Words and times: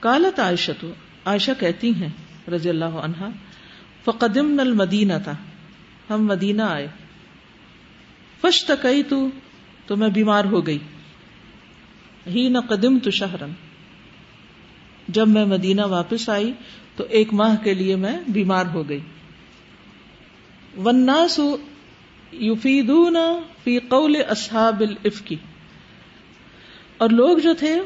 کالت 0.00 0.40
عائشہ 0.40 0.72
تو 0.80 0.92
عائشہ 1.24 1.50
کہتی 1.58 1.94
ہیں، 1.94 2.08
رضی 2.50 2.68
اللہ 2.68 2.84
عنہا 2.84 3.28
فقدم 4.04 4.50
نل 4.50 4.72
مدینہ 4.72 5.12
تھا 5.24 5.32
ہم 6.10 6.26
مدینہ 6.26 6.62
آئے۔ 6.62 6.86
فش 8.40 8.64
تکئی 8.64 9.02
تو 9.02 9.28
تو 9.86 9.96
میں 9.96 10.08
بیمار 10.08 10.44
ہو 10.44 10.66
گئی۔ 10.66 10.78
ہی 12.26 12.48
نہ 12.48 12.58
قدم 12.58 12.98
تو 12.98 13.10
شہرن۔ 13.10 13.50
جب 15.08 15.28
میں 15.28 15.44
مدینہ 15.44 15.80
واپس 15.80 16.28
آئی، 16.28 16.52
تو 16.96 17.04
ایک 17.04 17.34
ماہ 17.34 17.56
کے 17.64 17.74
لیے 17.74 17.96
میں 17.96 18.18
بیمار 18.28 18.64
ہو 18.74 18.88
گئی۔ 18.88 19.00
وناسو 20.84 21.56
یفیدون 22.32 23.16
فی 23.64 23.78
قول 23.78 24.16
اصحاب 24.28 24.80
الافکی 24.80 25.36
اور 26.98 27.08
لوگ 27.08 27.38
جو 27.38 27.54
تھے 27.54 27.80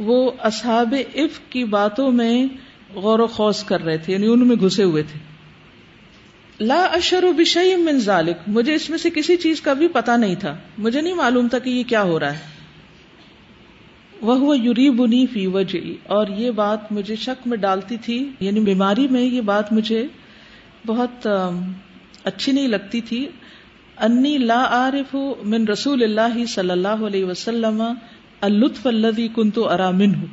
وہ 0.00 0.30
اصحاب 0.38 0.94
اف 1.14 1.40
کی 1.50 1.64
باتوں 1.64 2.12
میں 2.12 2.46
غور 2.94 3.18
و 3.18 3.26
خوص 3.26 3.64
کر 3.64 3.84
رہے 3.84 3.98
تھے 3.98 4.12
یعنی 4.12 4.26
ان 4.26 4.48
میں 4.48 4.56
گھسے 4.56 4.82
ہوئے 4.82 5.02
تھے۔ 5.02 5.18
لا 6.64 6.82
اشر 6.82 7.24
بشئی 7.36 7.76
من 7.76 7.98
ذالک، 7.98 8.36
مجھے 8.46 8.74
اس 8.74 8.90
میں 8.90 8.98
سے 8.98 9.10
کسی 9.10 9.36
چیز 9.36 9.60
کا 9.60 9.72
بھی 9.72 9.88
پتا 9.88 10.16
نہیں 10.16 10.34
تھا۔ 10.34 10.56
مجھے 10.78 11.00
نہیں 11.00 11.14
معلوم 11.14 11.48
تھا 11.48 11.58
کہ 11.58 11.70
یہ 11.70 11.82
کیا 11.86 12.02
ہو 12.02 12.20
رہا 12.20 12.32
ہے۔ 12.32 12.38
وہ 14.20 14.58
یوری 14.58 14.90
بنی 14.90 15.26
فی 15.26 15.46
وجہ 15.46 15.78
اور 16.06 16.26
یہ 16.26 16.50
بات 16.50 16.92
مجھے 16.92 17.16
شک 17.16 17.46
میں 17.46 17.56
ڈالتی 17.56 17.96
تھی 17.96 18.30
یعنی 18.40 18.60
بیماری 18.60 19.08
میں 19.08 19.22
یہ 19.22 19.40
بات 19.40 19.72
مجھے 19.72 20.06
بہت 20.86 21.28
اچھی 22.24 22.52
نہیں 22.52 22.68
لگتی 22.68 23.00
تھی۔ 23.00 23.26
انی 23.98 24.38
لا 24.38 24.64
عارف 24.64 25.16
من 25.44 25.68
رسول 25.68 26.02
اللہ 26.02 26.44
صلی 26.44 26.70
اللہ 26.70 26.88
علیہ 26.88 27.24
وسلم 27.24 27.82
اللطف 28.40 28.86
الذي 28.86 29.28
كنت 29.28 29.58
ارى 29.58 29.96
منه 29.96 30.24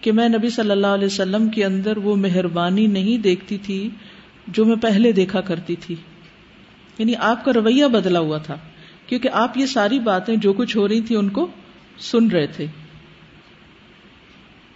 کہ 0.00 0.12
میں 0.12 0.28
نبی 0.28 0.50
صلی 0.50 0.70
اللہ 0.70 0.86
علیہ 0.86 1.06
وسلم 1.06 1.48
کے 1.48 1.64
اندر 1.64 1.96
وہ 1.96 2.16
مہربانی 2.16 2.86
نہیں 2.86 3.18
دیکھتی 3.18 3.58
تھی 3.58 3.90
جو 4.46 4.64
میں 4.64 4.76
پہلے 4.76 5.12
دیکھا 5.12 5.40
کرتی 5.40 5.76
تھی۔ 5.76 5.94
یعنی 6.98 7.14
آپ 7.18 7.44
کا 7.44 7.52
رویہ 7.52 7.84
بدلا 7.84 8.18
ہوا 8.18 8.38
تھا، 8.38 8.56
کیونکہ 9.06 9.28
آپ 9.32 9.58
یہ 9.58 9.66
ساری 9.66 9.98
باتیں 9.98 10.36
جو 10.36 10.52
کچھ 10.52 10.76
ہو 10.76 10.88
رہی 10.88 11.00
تھی 11.00 11.16
ان 11.16 11.28
کو 11.28 11.46
سن 11.98 12.30
رہے 12.30 12.46
تھے۔ 12.46 12.66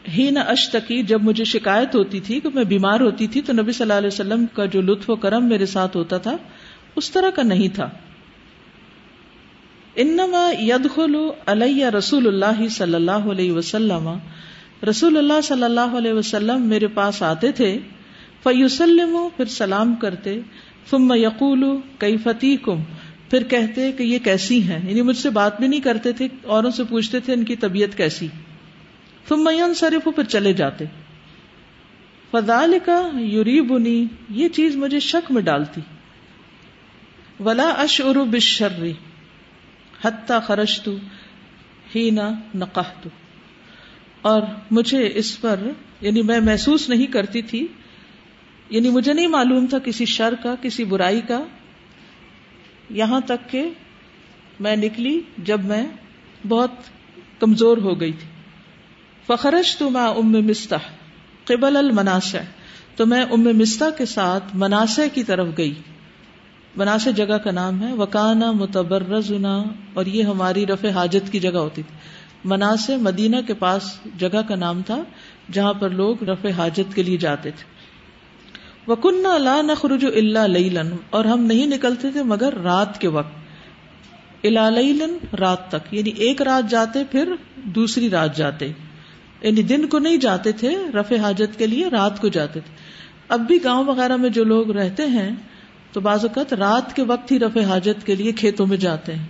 ہی 0.09 0.31
نہ 0.31 0.39
اشتکی، 0.39 1.03
جب 1.03 1.23
مجھے 1.23 1.45
شکایت 1.45 1.95
ہوتی 1.95 2.21
تھی 2.21 2.41
کہ 2.41 2.49
میں 2.55 2.65
بیمار 2.65 3.01
ہوتی 3.01 3.27
تھی 3.27 3.43
تو 3.43 3.53
نبی 3.53 3.73
صلی 3.73 3.83
اللہ 3.83 3.99
علیہ 3.99 4.07
وسلم 4.07 4.47
کا 4.47 4.65
جو 4.65 4.81
لطف 4.81 5.11
و 5.11 5.17
کرم 5.17 5.49
میرے 5.49 5.67
ساتھ 5.67 5.97
ہوتا 5.97 6.19
تھا، 6.19 6.37
اس 6.97 7.11
طرح 7.11 7.31
کا 7.31 7.43
نہیں 7.43 7.69
تھا۔ 7.69 7.91
انما 10.03 10.53
يدخل 10.61 11.17
علیہ 11.47 11.87
رسول 11.87 12.27
اللہ 12.27 12.69
صلی 12.69 12.95
اللہ 12.95 13.11
علیہ 13.11 13.53
وسلم. 13.53 14.19
رسول 14.91 15.17
اللہ 15.17 15.41
صلی 15.41 15.63
اللہ 15.63 15.81
علیہ 15.81 16.13
وسلم 16.13 16.63
میرے 16.63 16.87
پاس 16.87 17.23
آتے 17.23 17.53
تھے 17.53 17.79
فیوسلم 18.43 19.17
پھر 19.37 19.45
سلام 19.45 19.95
کرتے، 19.95 20.41
ثم 20.91 21.13
یقول 21.13 21.65
کئی 21.99 22.17
فتی 22.17 22.57
کم 22.57 22.83
پھر 23.31 23.43
کہتے 23.43 23.93
کہ 23.93 24.03
یہ 24.03 24.19
کیسی 24.19 24.63
ہیں؟ 24.63 24.89
یعنی 24.89 25.03
مجھ 25.03 25.17
سے 25.17 25.31
بات 25.31 25.61
بھی 25.61 25.69
نہیں 25.69 25.81
کرتے 25.81 26.13
تھے، 26.13 26.29
اوروں 26.43 26.71
سے 26.71 26.85
پوچھتے 26.85 27.21
تھے 27.21 27.33
ان 27.33 27.45
کی 27.45 27.57
طبیعت 27.57 27.97
کیسی۔ 27.97 28.29
ثم 29.29 29.49
ينصرف 29.49 30.05
پھر 30.05 30.25
چلے 30.25 30.53
جاتے۔ 30.53 30.85
فضال 32.31 32.75
کا 32.85 33.11
یوری 33.15 33.61
بنی 33.61 34.05
یہ 34.31 34.49
چیز 34.49 34.77
مجھے 34.77 35.01
شک 35.01 35.33
میں 35.33 35.43
ڈالتی۔ 35.43 35.81
ولا 37.41 37.69
اشعر 37.69 38.15
بالشر۔ 38.15 38.91
حتی 40.05 40.35
خرجت 40.47 40.89
ہی 41.95 42.11
نہ 42.11 42.21
نقحت۔ 42.55 43.09
اور 44.23 44.43
مجھے 44.71 45.13
اس 45.15 45.41
پر 45.41 45.61
یعنی 46.01 46.23
میں 46.23 46.41
محسوس 46.41 46.89
نہیں 46.89 47.07
کرتی 47.07 47.43
تھی 47.43 47.67
یعنی 48.71 48.91
مجھے 48.91 49.13
نہیں 49.13 49.27
معلوم 49.27 49.67
تھا 49.67 49.79
کسی 49.79 50.05
شر 50.05 50.35
کا، 50.43 50.55
کسی 50.63 50.85
برائی 50.85 51.21
کا۔ 51.21 51.45
یہاں 52.91 53.21
تک 53.21 53.51
کہ 53.51 53.71
میں 54.61 54.77
نکلی 54.77 55.21
جب 55.39 55.65
میں 55.65 55.87
بہت 56.49 56.71
کمزور 57.41 57.77
ہو 57.77 58.01
گئی 58.01 58.13
تھی۔ 58.13 58.29
فخرش 59.27 59.77
تو 59.77 59.91
میں 59.91 60.01
ام 60.01 60.33
مستح، 60.33 60.91
قبل 61.45 61.77
المناس 61.77 62.37
تو 62.97 63.07
میں 63.07 63.23
ام 63.23 63.41
مستا 63.41 63.91
کے 63.91 64.07
ساتھ 64.07 64.45
مناسع 64.55 65.03
کی 65.15 65.25
طرف 65.25 65.49
گئی۔ 65.59 65.75
مناسع 66.77 67.11
جگہ 67.11 67.39
کا 67.39 67.51
نام 67.51 67.89
ہے، 67.89 67.93
وکانا 67.93 68.53
متبرزنا، 68.53 69.63
اور 69.95 70.07
یہ 70.07 70.23
ہماری 70.23 70.67
رفع 70.67 70.89
حاجت 70.89 71.33
کی 71.33 71.41
جگہ 71.41 71.59
ہوتی 71.59 71.83
تھی۔ 71.83 71.97
مناسع 72.45 72.97
مدینہ 72.97 73.37
کے 73.47 73.55
پاس 73.55 73.83
جگہ 74.19 74.43
کا 74.49 74.55
نام 74.55 74.83
تھا، 74.83 75.03
جہاں 75.53 75.73
پر 75.73 75.91
لوگ 75.91 76.23
رفع 76.23 76.51
حاجت 76.51 76.95
کے 76.95 77.03
لیے 77.03 77.17
جاتے 77.17 77.51
تھے۔ 77.51 77.65
وکن 78.93 79.27
اللہ 79.27 79.63
نخرج 79.63 80.07
اللہ 80.17 80.39
لیلن، 80.39 80.97
اور 81.11 81.25
ہم 81.25 81.41
نہیں 81.41 81.67
نکلتے 81.67 82.11
تھے 82.11 82.23
مگر 82.23 82.55
رات 82.55 83.01
کے 83.01 83.09
وقت۔ 83.09 83.33
الا 84.45 84.69
رات 85.41 85.69
تک۔ 85.69 85.95
یعنی 85.95 86.11
ایک 86.11 86.43
رات 86.43 86.71
جاتے، 86.71 86.99
پھر 87.11 87.35
دوسری 87.57 88.11
رات 88.11 88.37
جاتے۔ 88.37 88.73
یعنی 89.41 89.63
دن 89.63 89.87
کو 89.87 89.99
نہیں 89.99 90.17
جاتے 90.17 90.53
تھے، 90.53 90.77
رفع 91.01 91.17
حاجت 91.17 91.59
کے 91.59 91.67
لیے، 91.67 91.89
رات 91.89 92.21
کو 92.21 92.29
جاتے 92.29 92.61
تھے۔ 92.61 92.77
اب 93.29 93.41
بھی 93.41 93.65
گاؤں 93.65 93.85
وغیرہ 93.85 94.17
میں 94.17 94.31
جو 94.31 94.45
لوگ 94.45 94.71
رہتے 94.71 95.07
ہیں 95.07 95.31
تو 95.93 96.01
بعض 96.01 96.25
اوقات 96.25 96.53
رات 96.53 96.97
کے 96.97 97.03
وقت 97.03 97.33
ہی 97.33 97.39
رفع 97.39 97.63
حاجت 97.63 98.07
کے 98.07 98.15
لیے 98.15 98.33
کھیتوں 98.33 98.67
میں 98.67 98.77
جاتے 98.77 99.15
ہیں۔ 99.15 99.27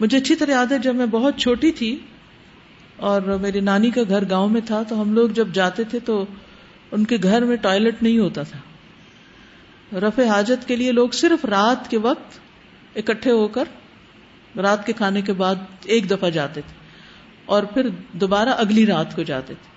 مجھے 0.00 0.18
اچھی 0.18 0.34
طرح 0.34 0.50
یاد 0.50 0.72
ہے 0.72 0.78
جب 0.78 0.94
میں 0.94 1.06
بہت 1.06 1.38
چھوٹی 1.38 1.72
تھی 1.72 1.98
اور 2.96 3.22
میری 3.22 3.60
نانی 3.60 3.90
کا 3.90 4.00
گھر 4.08 4.30
گاؤں 4.30 4.48
میں 4.48 4.60
تھا 4.66 4.82
تو 4.82 5.02
ہم 5.02 5.12
لوگ 5.12 5.28
جب 5.28 5.48
جاتے 5.52 5.84
تھے 5.84 5.98
تو 5.98 6.24
ان 6.92 7.04
کے 7.04 7.16
گھر 7.22 7.44
میں 7.44 7.56
ٹوائلٹ 7.56 8.02
نہیں 8.02 8.18
ہوتا 8.18 8.42
تھا۔ 8.42 8.58
رفع 9.98 10.24
حاجت 10.24 10.68
کے 10.68 10.76
لیے 10.76 10.92
لوگ 10.92 11.08
صرف 11.08 11.44
رات 11.44 11.90
کے 11.90 11.98
وقت 11.98 12.38
اکٹھے 12.96 13.30
ہو 13.30 13.48
کر 13.48 13.64
رات 14.56 14.86
کے 14.86 14.92
کھانے 14.92 15.22
کے 15.22 15.32
بعد 15.32 15.54
ایک 15.84 16.10
دفعہ 16.10 16.30
جاتے 16.30 16.60
تھے 16.60 16.74
اور 17.46 17.62
پھر 17.62 17.88
دوبارہ 18.12 18.48
اگلی 18.48 18.86
رات 18.86 19.16
کو 19.16 19.22
جاتے 19.22 19.54
تھے۔ 19.62 19.70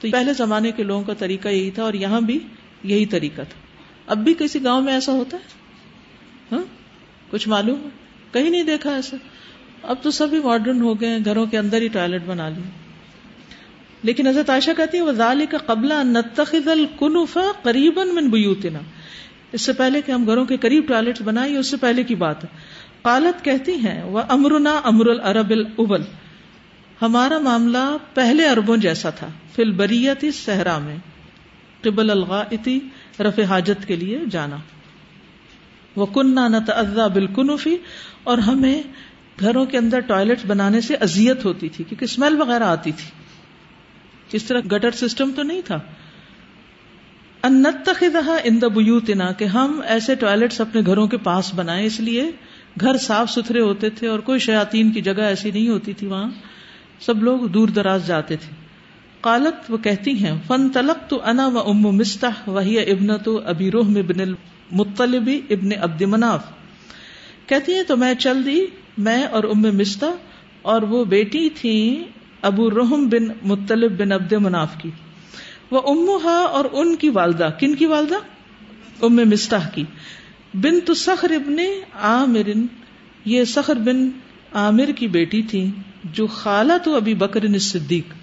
تو 0.00 0.08
پہلے 0.12 0.32
زمانے 0.32 0.72
کے 0.72 0.82
لوگوں 0.82 1.04
کا 1.04 1.14
طریقہ 1.14 1.48
یہی 1.48 1.70
تھا 1.70 1.82
اور 1.82 1.94
یہاں 1.94 2.20
بھی 2.20 2.38
یہی 2.82 3.06
طریقہ 3.06 3.42
تھا۔ 3.42 3.67
اب 4.08 4.18
بھی 4.18 4.34
کسی 4.38 4.64
گاؤں 4.64 4.82
میں 4.82 4.92
ایسا 4.92 5.12
ہوتا 5.12 5.36
ہے؟ 5.36 5.42
ہاں؟ 6.52 6.64
کچھ 7.30 7.48
معلوم 7.48 7.78
ہے؟ 7.84 7.88
کہیں 8.32 8.50
نہیں 8.50 8.62
دیکھا 8.62 8.90
ایسا؟ 8.90 9.16
اب 9.82 9.96
تو 10.02 10.10
سبھی 10.10 10.40
ماڈرن 10.40 10.82
ہو 10.82 11.00
گئے 11.00 11.18
گھروں 11.24 11.46
کے 11.46 11.58
اندر 11.58 11.80
ہی 11.80 11.88
ٹوائلٹ 11.88 12.22
بنا 12.26 12.48
لی۔ 12.48 12.62
لیکن 14.02 14.26
حضرت 14.26 14.50
عائشہ 14.50 14.70
کہتی 14.76 14.98
ہے 14.98 15.46
کا 15.46 15.58
قبلہ 15.58 15.94
نتخذ 16.02 16.68
الکنفا 16.68 17.70
من 18.12 18.28
بیوتنا 18.28 18.78
اس 19.52 19.62
سے 19.62 19.72
پہلے 19.72 20.00
کہ 20.02 20.12
ہم 20.12 20.26
گھروں 20.26 20.44
کے 20.44 20.56
قریب 20.56 20.88
ٹوائلٹ 20.88 21.22
بنائے 21.22 21.56
اس 21.56 21.66
سے 21.66 21.76
پہلے 21.76 22.02
کی 22.02 22.14
بات 22.14 22.44
ہے۔ 22.44 22.48
قالت 23.02 23.44
کہتی 23.44 23.74
ہیں 23.74 24.02
وہ 24.04 24.20
امرنا 24.28 24.80
امر 24.84 25.06
العرب 25.06 25.50
الابل 25.50 26.02
ہمارا 27.02 27.38
معاملہ 27.38 27.96
پہلے 28.14 28.48
اربوں 28.48 28.76
جیسا 28.76 29.10
تھا 29.10 29.28
فل 29.54 29.70
بریتی 29.70 30.30
صحرا 30.30 30.78
میں، 30.78 30.96
قبل 31.82 32.10
الغائتی 32.10 32.80
رف 33.20 33.38
حاجت 33.38 33.86
کے 33.86 33.96
لیے 33.96 34.18
جانا۔ 34.30 34.56
وہ 35.96 36.06
کنہ 36.06 36.40
نہ 36.40 37.08
بالکنفی 37.14 37.76
اور 38.24 38.38
ہمیں 38.38 38.82
گھروں 39.40 39.66
کے 39.66 39.78
اندر 39.78 40.00
ٹوائلٹ 40.00 40.46
بنانے 40.46 40.80
سے 40.80 40.94
ازیت 40.94 41.44
ہوتی 41.44 41.68
تھی، 41.68 41.84
کیونکہ 41.84 42.04
اسمیل 42.04 42.40
وغیرہ 42.40 42.62
آتی 42.62 42.92
تھی۔ 42.92 43.10
اس 44.36 44.44
طرح 44.44 44.60
گٹر 44.60 44.90
سسٹم 44.90 45.30
تو 45.36 45.42
نہیں 45.42 45.62
تھا۔ 45.64 45.78
ان 47.42 47.64
دا 48.62 48.68
بیوتنا 48.68 49.32
کہ 49.32 49.44
ہم 49.44 49.80
ایسے 49.88 50.14
ٹوائلٹس 50.14 50.60
اپنے 50.60 50.82
گھروں 50.86 51.06
کے 51.06 51.16
پاس 51.16 51.54
بنائے 51.54 51.86
اس 51.86 52.00
لیے 52.00 52.30
گھر 52.80 52.96
صاف 52.96 53.30
ستھرے 53.30 53.60
ہوتے 53.60 53.90
تھے 53.90 54.08
اور 54.08 54.18
کوئی 54.18 54.38
شیاتین 54.38 54.92
کی 54.92 55.00
جگہ 55.00 55.22
ایسی 55.22 55.50
نہیں 55.50 55.68
ہوتی 55.68 55.92
تھی 55.92 56.06
وہاں۔ 56.06 56.30
سب 57.00 57.22
لوگ 57.22 57.40
دور 57.40 57.68
دراز 57.68 58.06
جاتے 58.06 58.36
تھے۔ 58.36 58.67
قالت، 59.20 59.70
وہ 59.70 59.76
کہتی 59.76 60.10
ہیں 60.10 60.32
فن 60.46 60.68
تلق 60.68 61.10
تو 61.10 61.22
انا 61.24 61.46
و 61.46 61.58
ام 61.58 61.82
مستح 61.82 62.50
وہی 62.50 62.78
ابن 62.78 63.18
تو 63.18 63.40
ابی 63.44 63.70
روح 63.70 63.88
ابن 63.88 64.20
المطلبی 64.20 65.40
ابن 65.50 65.68
عبد 65.80 66.02
مناف. 66.02 66.40
کہتی 67.46 67.74
ہیں، 67.74 67.82
تو 67.82 67.96
میں 67.96 68.14
چل 68.14 68.44
دی، 68.44 68.60
میں 68.98 69.24
اور 69.24 69.44
ام 69.44 69.62
مستا 69.62 70.06
اور 70.62 70.82
وہ 70.82 71.04
بیٹی 71.04 71.48
تھی 71.50 72.04
ابو 72.42 72.70
رحم 72.70 73.08
بن 73.08 73.24
مطلب 73.42 74.00
بن 74.00 74.12
عبد 74.12 74.32
مناف 74.32 74.68
کی۔ 74.78 74.90
وہ 75.70 75.80
امہا 75.86 76.36
اور 76.36 76.64
ان 76.72 76.96
کی 76.96 77.08
والدہ، 77.08 77.50
کن 77.60 77.74
کی 77.74 77.86
والدہ؟ 77.86 78.14
ام 79.02 79.16
مستح 79.16 79.68
کی۔ 79.74 79.84
بن 80.54 80.80
تو 80.80 80.94
سخر 80.94 81.30
ابن 81.30 81.56
عامر، 82.00 82.50
یہ 83.24 83.44
سخر 83.44 83.74
بن 83.74 84.10
عامر 84.52 84.90
کی 84.96 85.06
بیٹی 85.06 85.42
تھی، 85.42 85.70
جو 86.04 86.26
خالہ 86.26 86.72
تو 86.84 86.96
ابھی 86.96 87.14
بکر 87.14 87.58
صدیق 87.58 88.17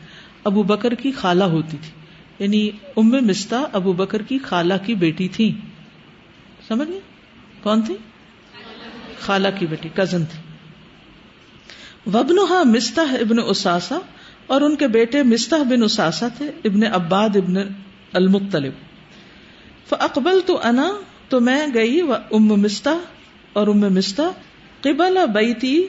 ابو 0.46 0.64
بکر 0.64 0.94
کی 0.94 1.12
خالہ 1.12 1.44
ہوتی 1.44 1.78
تھی۔ 1.82 1.92
یعنی 2.40 2.70
ام 2.98 3.10
مستا 3.10 3.64
ابو 3.74 3.94
بکر 3.94 4.22
کی 4.22 4.38
خالہ 4.38 4.74
کی 4.86 4.96
بیٹی 4.96 5.28
تھی 5.28 5.52
سمجھ 6.68 6.90
گئے؟ 6.90 7.00
کون 7.64 7.82
تھی 7.82 7.96
خالہ 9.20 9.48
کی 9.60 9.66
بیٹی 9.66 9.90
کزن 9.94 10.26
تھی 10.26 10.40
وبن 12.08 12.36
مستا 12.72 13.02
ابن 13.02 13.36
اساسا 13.48 14.00
اور 14.48 14.62
ان 14.62 14.76
کے 14.76 14.88
بیٹے 14.88 15.24
مستح 15.24 15.64
بن 15.70 15.84
اساسا 15.84 16.28
تھے 16.28 16.52
ابن 16.66 16.84
عباد 16.84 17.36
ابن 17.36 17.58
المختلف 18.14 18.74
فاقبل 19.90 20.40
تو 20.46 20.60
انا، 20.64 20.92
تو 21.30 21.40
میں 21.40 21.68
گئی 21.74 22.02
ام 22.32 22.48
مستا 22.48 22.98
اور 23.54 23.68
ام 23.68 23.80
مستا 23.80 24.24
قبل 24.82 25.18
بیتی 25.34 25.88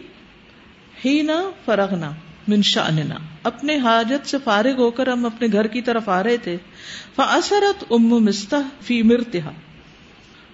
ہی 1.04 1.22
نہ 1.22 1.50
فرغنا 1.64 2.10
من 2.48 2.62
شاننا 2.62 3.14
اپنے 3.46 3.76
حاجت 3.78 4.26
سے 4.26 4.36
فارغ 4.44 4.76
ہو 4.78 4.90
کر 4.90 5.06
ہم 5.06 5.26
اپنے 5.26 5.48
گھر 5.52 5.66
کی 5.66 5.82
طرف 5.82 6.08
آ 6.08 6.22
رہے 6.22 6.36
تھے۔ 6.36 6.56
فاثرت 7.14 7.84
ام 7.90 8.08
مستا 8.08 8.60
فی 8.80 9.02
مرتہا 9.02 9.50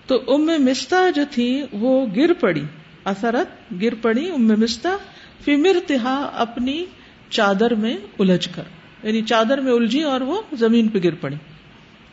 تو 0.07 0.23
ام 0.29 0.47
مستا 0.59 1.11
جو 1.11 1.23
تھی 1.31 1.63
وہ 1.73 2.07
گر 2.17 2.33
پڑی۔ 2.33 2.65
اثرت 3.05 3.73
گر 3.83 3.95
پڑی 4.03 4.31
ام 4.31 4.49
مستا 4.49 4.97
فی 5.45 5.57
مرتہا 5.57 6.31
اپنی 6.35 6.85
چادر 7.31 7.75
میں 7.75 7.97
الجھ 8.19 8.49
کر۔ 8.55 8.63
یعنی 9.03 9.23
چادر 9.23 9.59
میں 9.59 9.73
الجھی 9.73 10.03
اور 10.03 10.21
وہ 10.21 10.43
زمین 10.53 10.89
پہ 10.89 10.99
گر 11.05 11.15
پڑی۔ 11.15 11.37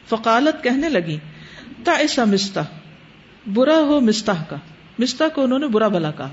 فقالت 0.10 0.64
کہنے 0.64 0.90
لگی 0.90 1.18
تا 1.84 1.92
ایسا 1.92 2.24
مستا 2.24 2.62
برا 3.54 3.80
ہو 3.80 4.00
مستا 4.00 4.34
کا۔ 4.50 4.56
مستا 5.00 5.28
کو 5.28 5.44
انہوں 5.44 5.60
نے 5.60 5.68
برا 5.68 5.88
بلا 5.88 6.12
کہا۔ 6.12 6.30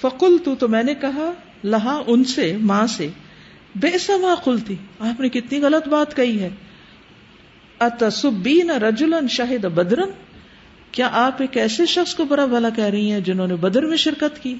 فکل 0.00 0.36
تو 0.44 0.54
تو 0.54 0.68
میں 0.68 0.82
نے 0.82 0.94
کہا 0.94 1.32
لہا 1.64 2.02
ان 2.06 2.24
سے، 2.24 2.56
ماں 2.56 2.86
سے، 2.86 3.08
بے 3.74 3.98
سما 3.98 4.34
تھی 4.66 4.76
آپ 4.98 5.20
نے 5.20 5.28
کتنی 5.28 5.60
غلط 5.60 5.88
بات 5.88 6.16
کہی 6.16 6.40
ہے۔ 6.40 6.48
اتصبین 7.80 8.70
رجولن 8.70 9.28
شاہد 9.28 9.64
بدرن 9.64 10.08
کیا 10.92 11.08
آپ 11.12 11.40
ایک 11.40 11.56
ایسے 11.56 11.86
شخص 11.86 12.14
کو 12.14 12.24
برا 12.24 12.44
بھلا 12.44 12.70
کہہ 12.70 12.84
رہی 12.84 13.12
ہیں 13.12 13.20
جنہوں 13.20 13.46
نے 13.46 13.54
بدر 13.54 13.86
میں 13.86 13.96
شرکت 13.96 14.42
کی؟ 14.42 14.54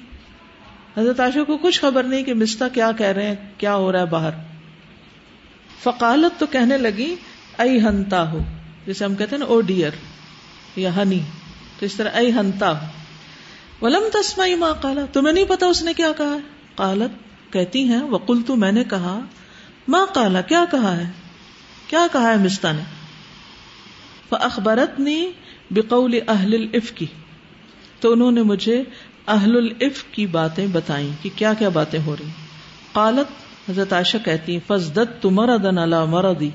حضرت 0.97 1.19
عاشق 1.19 1.47
کو 1.47 1.57
کچھ 1.57 1.79
خبر 1.79 2.03
نہیں 2.03 2.23
کہ 2.23 2.33
مستا 2.33 2.67
کیا 2.67 2.91
کہہ 2.97 3.05
رہے 3.05 3.27
ہیں، 3.27 3.35
کیا 3.57 3.75
ہو 3.75 3.91
رہا 3.91 3.99
ہے 3.99 4.05
باہر۔ 4.05 4.31
فقالت 5.83 6.39
تو 6.39 6.45
کہنے 6.45 6.77
لگی 6.77 7.15
ائی 7.57 7.81
ہنتا 7.81 8.31
ہو 8.31 8.39
جسے 8.87 9.05
ہم 9.05 9.15
کہتے 9.15 9.35
ہیں 9.35 9.39
نا، 9.39 9.45
او 9.45 9.61
ڈیئر، 9.61 9.91
یا 10.75 10.95
ہنی۔ 10.95 11.19
تو 11.79 11.85
اس 11.85 11.95
طرح 11.95 12.09
ائی 12.13 12.31
ہنتا 12.31 12.81
ہو 12.81 12.85
ولم 13.85 14.03
تسمائی 14.13 14.55
ماں 14.55 14.73
کالا 14.81 15.01
تمہیں 15.13 15.33
نہیں 15.33 15.45
پتا 15.45 15.65
اس 15.65 15.83
نے 15.83 15.93
کیا 15.93 16.11
کہا 16.17 16.33
ہے؟ 16.33 16.60
قالت، 16.75 17.53
کہتی 17.53 17.83
ہیں 17.83 18.01
وقل 18.01 18.41
تو 18.41 18.55
میں 18.55 18.71
نے 18.71 18.83
کہا 18.83 19.19
ماں 19.87 20.05
کالا 20.13 20.41
کیا 20.41 20.65
کہا 20.71 20.97
ہے؟ 20.97 21.11
کیا 21.87 22.07
کہا 22.11 22.31
ہے 22.31 22.37
مستا 22.37 22.71
نے؟ 22.71 22.81
اخبارت 24.31 24.99
نے 24.99 25.31
بقول 25.71 26.19
اہل 26.27 26.53
الف 26.53 26.91
کی 26.91 27.05
تو 27.99 28.11
انہوں 28.11 28.31
نے 28.31 28.41
مجھے 28.41 28.83
اہل 29.27 29.57
الف 29.57 30.03
کی 30.03 30.25
باتیں 30.27 30.67
بتائیں 30.67 31.11
کہ 31.21 31.29
کیا 31.35 31.53
کیا 31.53 31.69
باتیں 31.69 31.99
ہو 32.05 32.15
رہی 32.19 32.29
قالت، 32.91 33.51
حضرت 33.69 33.93
عائشہ 33.93 34.17
کہتی 34.25 34.59
فضدت 34.67 35.21
تو 35.21 35.29
مردن 35.29 35.77
اللہ 35.77 36.05
مردی 36.05 36.49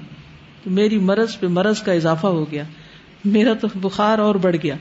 میری 0.66 0.98
مرض 0.98 1.38
پہ 1.38 1.46
مرض 1.46 1.82
کا 1.82 1.92
اضافہ 1.92 2.26
ہو 2.26 2.50
گیا۔ 2.50 2.62
میرا 3.24 3.54
تو 3.54 3.66
بخار 3.74 4.18
اور 4.18 4.34
بڑھ 4.34 4.56
گیا۔ 4.62 4.74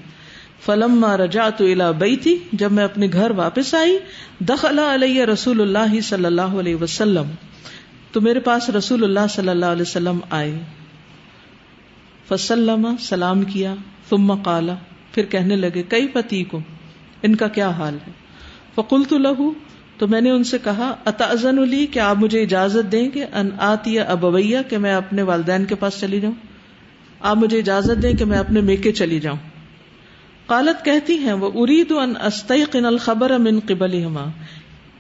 فلم 0.62 1.06
رجا 1.06 1.50
تو 1.50 1.66
الا 1.66 1.92
بئی 1.92 2.16
تھی 2.16 2.38
جب 2.54 2.72
میں 2.72 2.84
اپنے 2.84 3.08
گھر 3.14 3.32
واپس 3.32 3.74
آئی، 3.74 3.98
دخل 4.40 4.80
علیہ 4.80 5.26
رسول 5.26 5.62
اللہ 5.62 6.00
صلی 6.02 6.26
اللہ 6.26 6.42
علیہ 6.42 6.76
وسلم۔ 6.76 7.26
تو 8.12 8.22
میرے 8.22 8.40
پاس 8.40 8.70
رسول 8.70 9.04
اللہ 9.04 9.28
صلی 9.30 9.50
اللہ 9.50 9.66
علیہ 9.66 9.82
وسلم 9.82 10.20
آئے۔ 10.30 10.60
فسلم، 12.28 12.88
سلام 13.00 13.42
کیا، 13.42 13.76
ثم 14.10 14.36
قال، 14.36 14.70
پھر 15.12 15.26
کہنے 15.26 15.56
لگے 15.56 15.84
کئی 15.84 16.08
پتی 16.08 16.44
کو 16.44 16.60
ان 17.24 17.36
کا 17.36 17.48
کیا 17.48 17.70
حال 17.70 17.98
ہے؟ 18.08 18.12
فکل 18.76 19.04
تو 19.10 19.18
لہو 19.18 19.52
تو 19.98 20.08
میں 20.08 20.22
نے 20.22 20.30
ان 20.32 20.44
سے 20.44 20.58
کہا 20.64 20.96
اتازن 21.06 21.60
علی 21.60 21.86
کہ 21.86 22.00
آپ 22.00 22.16
مجھے 22.18 22.42
اجازت 22.42 22.92
دیں 22.92 23.10
گے 23.16 23.24
ان 23.24 23.50
آتی 23.60 24.00
ابویا 24.00 24.62
کہ 24.62 24.78
میں 24.78 24.96
اپنے 24.96 25.22
والدین 25.22 25.66
کے 25.66 25.76
پاس 25.76 26.00
چلی 26.00 26.20
جاؤں۔ 26.20 26.34
آپ 27.20 27.38
مجھے 27.38 27.60
اجازت 27.60 28.04
دیں 28.04 28.14
کہ 28.14 28.26
میں 28.26 28.38
اپنے 28.38 28.62
میکے 28.62 28.92
چلی 28.92 29.20
جاؤں۔ 29.20 29.38
قالت 30.48 30.86
کہتی 30.86 31.18
ہیں، 31.18 31.34
وہ 31.34 31.52
ارید 31.56 31.92
ان 31.92 32.14
استعقن 32.24 32.86
الخبر 32.86 33.38
من 33.38 33.60
قبل 33.68 34.06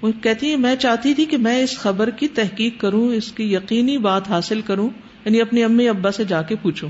وہ 0.01 0.12
کہتی 0.21 0.50
ہیں، 0.50 0.57
میں 0.57 0.75
چاہتی 0.75 1.13
تھی 1.13 1.25
کہ 1.25 1.38
میں 1.38 1.63
اس 1.63 1.77
خبر 1.77 2.09
کی 2.09 2.27
تحقیق 2.27 2.81
کروں، 2.81 3.13
اس 3.13 3.31
کی 3.31 3.53
یقینی 3.53 3.97
بات 3.97 4.30
حاصل 4.30 4.62
کروں 4.62 4.89
یعنی 5.25 5.42
اپنی 5.42 5.63
امی 5.63 5.89
ابا 5.89 6.12
سے 6.12 6.24
جا 6.24 6.42
کے 6.42 6.56
پوچھوں۔ 6.56 6.89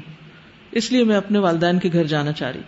اس 0.71 0.91
لیے 0.91 1.03
میں 1.03 1.15
اپنے 1.15 1.39
والدین 1.39 1.79
کے 1.79 1.89
گھر 1.93 2.03
جانا 2.03 2.31
چاہ 2.31 2.51
رہی 2.51 2.61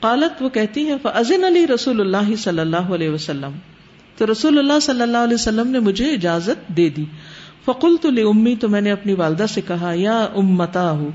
قالت، 0.00 0.42
وہ 0.42 0.48
کہتی 0.48 0.88
ہے 0.88 0.94
فضن 1.02 1.44
علی 1.44 1.66
رسول 1.66 2.00
اللہ 2.00 2.34
صلی 2.36 2.58
اللہ 2.58 2.94
علیہ 2.94 3.10
وسلم. 3.10 3.52
تو 4.16 4.32
رسول 4.32 4.58
اللہ 4.58 4.80
صلی 4.82 5.02
اللہ 5.02 5.16
علیہ 5.16 5.34
وسلم 5.34 5.70
نے 5.70 5.78
مجھے 5.78 6.10
اجازت 6.10 6.68
دے 6.68 6.88
دی۔ 6.88 7.04
فقل 7.64 7.96
تو 7.96 8.08
امی 8.30 8.56
تو 8.56 8.68
میں 8.68 8.80
نے 8.80 8.92
اپنی 8.92 9.14
والدہ 9.14 9.46
سے 9.48 9.60
کہا، 9.60 9.92
یا 9.94 10.18
امتا 10.36 10.90
ہوں 10.90 11.10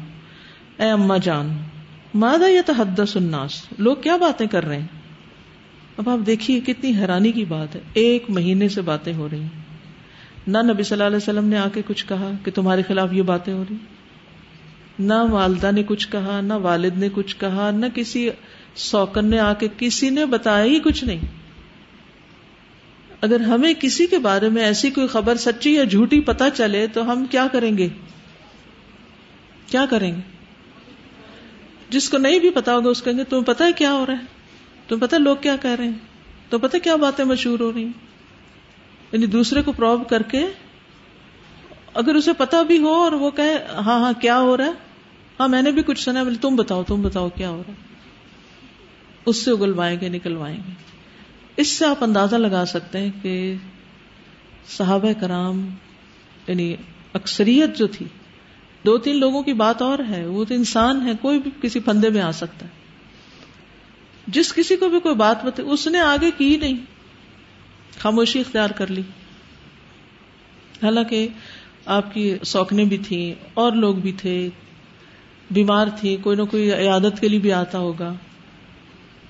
اے 0.77 0.89
اما 0.89 1.17
جان 1.17 1.57
مادہ 2.13 2.49
یا 2.49 2.61
تحدث 2.65 3.17
الناس؟ 3.17 3.65
لوگ 3.77 3.95
کیا 3.95 4.17
باتیں 4.17 4.47
کر 4.47 4.65
رہے 4.65 4.79
ہیں؟ 4.79 4.87
اب 5.97 6.09
آپ 6.09 6.25
دیکھیے 6.25 6.59
کتنی 6.59 6.97
حیرانی 6.97 7.31
کی 7.31 7.45
بات 7.45 7.75
ہے۔ 7.75 7.81
ایک 7.93 8.29
مہینے 8.29 8.69
سے 8.69 8.81
باتیں 8.81 9.13
ہو 9.13 9.27
رہی 9.31 9.39
ہیں۔ 9.39 9.49
نہ 10.47 10.57
نبی 10.57 10.83
صلی 10.83 10.95
اللہ 10.95 11.03
علیہ 11.03 11.17
وسلم 11.17 11.45
نے 11.45 11.57
آ 11.57 11.67
کے 11.73 11.81
کچھ 11.87 12.05
کہا 12.05 12.31
کہ 12.45 12.51
تمہارے 12.51 12.81
خلاف 12.87 13.13
یہ 13.13 13.21
باتیں 13.21 13.53
ہو 13.53 13.63
رہی 13.69 13.77
نہ 14.99 15.13
والدہ 15.13 15.71
نے 15.71 15.83
کچھ 15.83 16.09
کہا، 16.09 16.41
نہ 16.41 16.53
والد 16.53 16.97
نے 16.97 17.09
کچھ 17.13 17.35
کہا، 17.37 17.71
نہ 17.71 17.85
کسی 17.95 18.29
سوکن 18.75 19.25
نے 19.25 19.39
آ 19.39 19.53
کے 19.53 19.67
کسی 19.77 20.09
نے 20.09 20.25
بتایا 20.25 20.65
ہی 20.65 20.79
کچھ 20.79 21.03
نہیں۔ 21.03 21.19
اگر 23.21 23.39
ہمیں 23.39 23.73
کسی 23.79 24.07
کے 24.07 24.17
بارے 24.17 24.49
میں 24.49 24.63
ایسی 24.63 24.89
کوئی 24.89 25.07
خبر 25.07 25.35
سچی 25.35 25.75
یا 25.75 25.83
جھوٹی 25.83 26.19
پتا 26.19 26.49
چلے 26.49 26.87
تو 26.87 27.11
ہم 27.11 27.25
کیا 27.25 27.47
کریں 27.51 27.77
گے؟ 27.77 27.87
کیا 29.67 29.85
کریں 29.89 30.15
گے؟ 30.15 30.40
جس 31.91 32.09
کو 32.09 32.17
نہیں 32.17 32.39
بھی 32.39 32.49
پتا 32.49 32.75
ہوگا 32.75 32.89
اس 32.89 33.03
کہیں 33.03 33.17
گے، 33.17 33.23
تمہیں 33.23 33.43
پتا 33.43 33.65
ہے 33.65 33.71
کیا 33.71 33.93
ہو 33.93 34.05
رہا 34.05 34.13
ہے؟ 34.13 34.25
تمہیں 34.87 35.01
پتا 35.01 35.17
لوگ 35.17 35.35
کیا 35.41 35.55
کہہ 35.55 35.71
رہے 35.71 35.83
ہیں؟ 35.83 35.97
تو 36.49 36.59
پتا 36.59 36.77
کیا 36.77 36.95
باتیں 36.95 37.25
مشہور 37.25 37.59
ہو 37.59 37.73
رہی 37.73 37.83
ہیں؟ 37.83 37.91
یعنی 39.11 39.25
دوسرے 39.25 39.61
کو 39.61 39.71
پروب 39.71 40.09
کر 40.09 40.21
کے 40.21 40.45
اگر 41.93 42.15
اسے 42.15 42.33
پتا 42.33 42.61
بھی 42.61 42.77
ہو 42.77 42.93
اور 42.93 43.11
وہ 43.11 43.31
کہے 43.31 43.57
ہاں 43.71 43.99
ہاں 43.99 44.13
کیا 44.21 44.39
ہو 44.39 44.57
رہا 44.57 44.65
ہے؟ 44.65 44.71
ہاں 45.39 45.47
میں 45.47 45.61
نے 45.61 45.71
بھی 45.71 45.83
کچھ 45.83 46.03
سنا 46.03 46.23
بولے، 46.23 46.35
تم 46.41 46.55
بتاؤ 46.55 46.83
تم 46.83 47.01
بتاؤ 47.01 47.29
کیا 47.29 47.49
ہو 47.49 47.63
رہا 47.67 47.73
ہے؟ 47.73 47.77
اس 49.25 49.45
سے 49.45 49.51
اگلوائیں 49.51 49.99
گے، 50.01 50.09
نکلوائیں 50.09 50.57
گے۔ 50.57 50.71
اس 51.57 51.67
سے 51.67 51.85
آپ 51.85 52.03
اندازہ 52.03 52.35
لگا 52.35 52.65
سکتے 52.65 52.99
ہیں 52.99 53.11
کہ 53.21 53.55
صحابہ 54.67 55.21
کرام 55.21 55.69
یعنی 56.47 56.75
اکثریت 57.13 57.77
جو 57.77 57.87
تھی 57.87 58.05
دو 58.85 58.97
تین 58.97 59.19
لوگوں 59.19 59.43
کی 59.43 59.53
بات 59.53 59.81
اور 59.81 59.99
ہے، 60.09 60.25
وہ 60.25 60.45
تو 60.45 60.53
انسان 60.53 61.07
ہے، 61.07 61.11
کوئی 61.21 61.39
بھی 61.39 61.51
کسی 61.61 61.79
پندے 61.79 62.09
میں 62.09 62.21
آ 62.21 62.31
سکتا 62.31 62.65
ہے۔ 62.65 62.71
جس 64.27 64.53
کسی 64.53 64.75
کو 64.75 64.89
بھی 64.89 64.99
کوئی 64.99 65.15
بات 65.15 65.45
بتے 65.45 65.61
اس 65.61 65.87
نے 65.87 65.99
آگے 65.99 66.31
کی 66.37 66.57
نہیں۔ 66.57 66.77
خاموشی 67.99 68.39
اختیار 68.39 68.69
کر 68.69 68.87
لی۔ 68.87 69.01
حالانکہ 70.83 71.27
آپ 71.85 72.13
کی 72.13 72.37
سوکنے 72.43 72.85
بھی 72.85 72.97
تھیں، 72.97 73.33
اور 73.53 73.71
لوگ 73.71 73.95
بھی 73.95 74.11
تھے۔ 74.11 74.49
بیمار 75.51 75.87
تھی 75.99 76.17
کوئی 76.23 76.37
نہ 76.37 76.43
کوئی 76.43 76.73
عیادت 76.73 77.21
کے 77.21 77.27
لیے 77.27 77.39
بھی 77.39 77.51
آتا 77.53 77.77
ہوگا۔ 77.77 78.13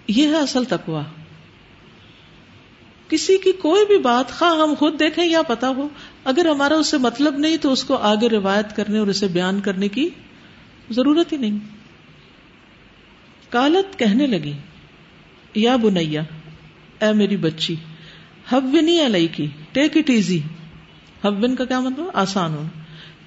یہ 0.07 0.27
ہے 0.27 0.37
اصل 0.37 0.63
تکوا 0.63 1.03
کسی 3.11 3.37
کی 3.37 3.51
کوئی 3.51 3.85
بھی 3.85 3.97
بات 3.97 4.31
خواہ 4.31 4.59
ہم 4.59 4.73
خود 4.79 4.99
دیکھیں 4.99 5.25
یا 5.25 5.41
پتا 5.41 5.69
ہو، 5.69 5.87
اگر 6.23 6.45
ہمارا 6.45 6.75
اس 6.75 6.87
سے 6.87 6.97
مطلب 6.97 7.37
نہیں 7.37 7.57
تو 7.57 7.71
اس 7.71 7.83
کو 7.83 7.95
آگے 7.95 8.29
روایت 8.29 8.75
کرنے 8.75 8.99
اور 8.99 9.07
اسے 9.07 9.27
بیان 9.27 9.59
کرنے 9.59 9.87
کی 9.87 10.09
ضرورت 10.91 11.31
ہی 11.33 11.37
نہیں۔ 11.37 11.57
کالت 13.49 13.99
کہنے 13.99 14.27
لگی، 14.27 14.53
یا 15.55 15.75
بنیا، 15.75 16.21
اے 17.01 17.11
میری 17.13 17.37
بچی 17.37 17.75
ہبنی 18.51 18.99
علیہ 19.05 19.27
کی 19.31 19.47
ٹیک 19.71 19.97
اٹ 19.97 20.09
ایزی 20.09 20.39
ہبن 21.25 21.55
کا 21.55 21.65
کیا 21.65 21.79
مطلب؟ 21.79 22.05
آسان 22.13 22.53
ہو۔ 22.53 22.63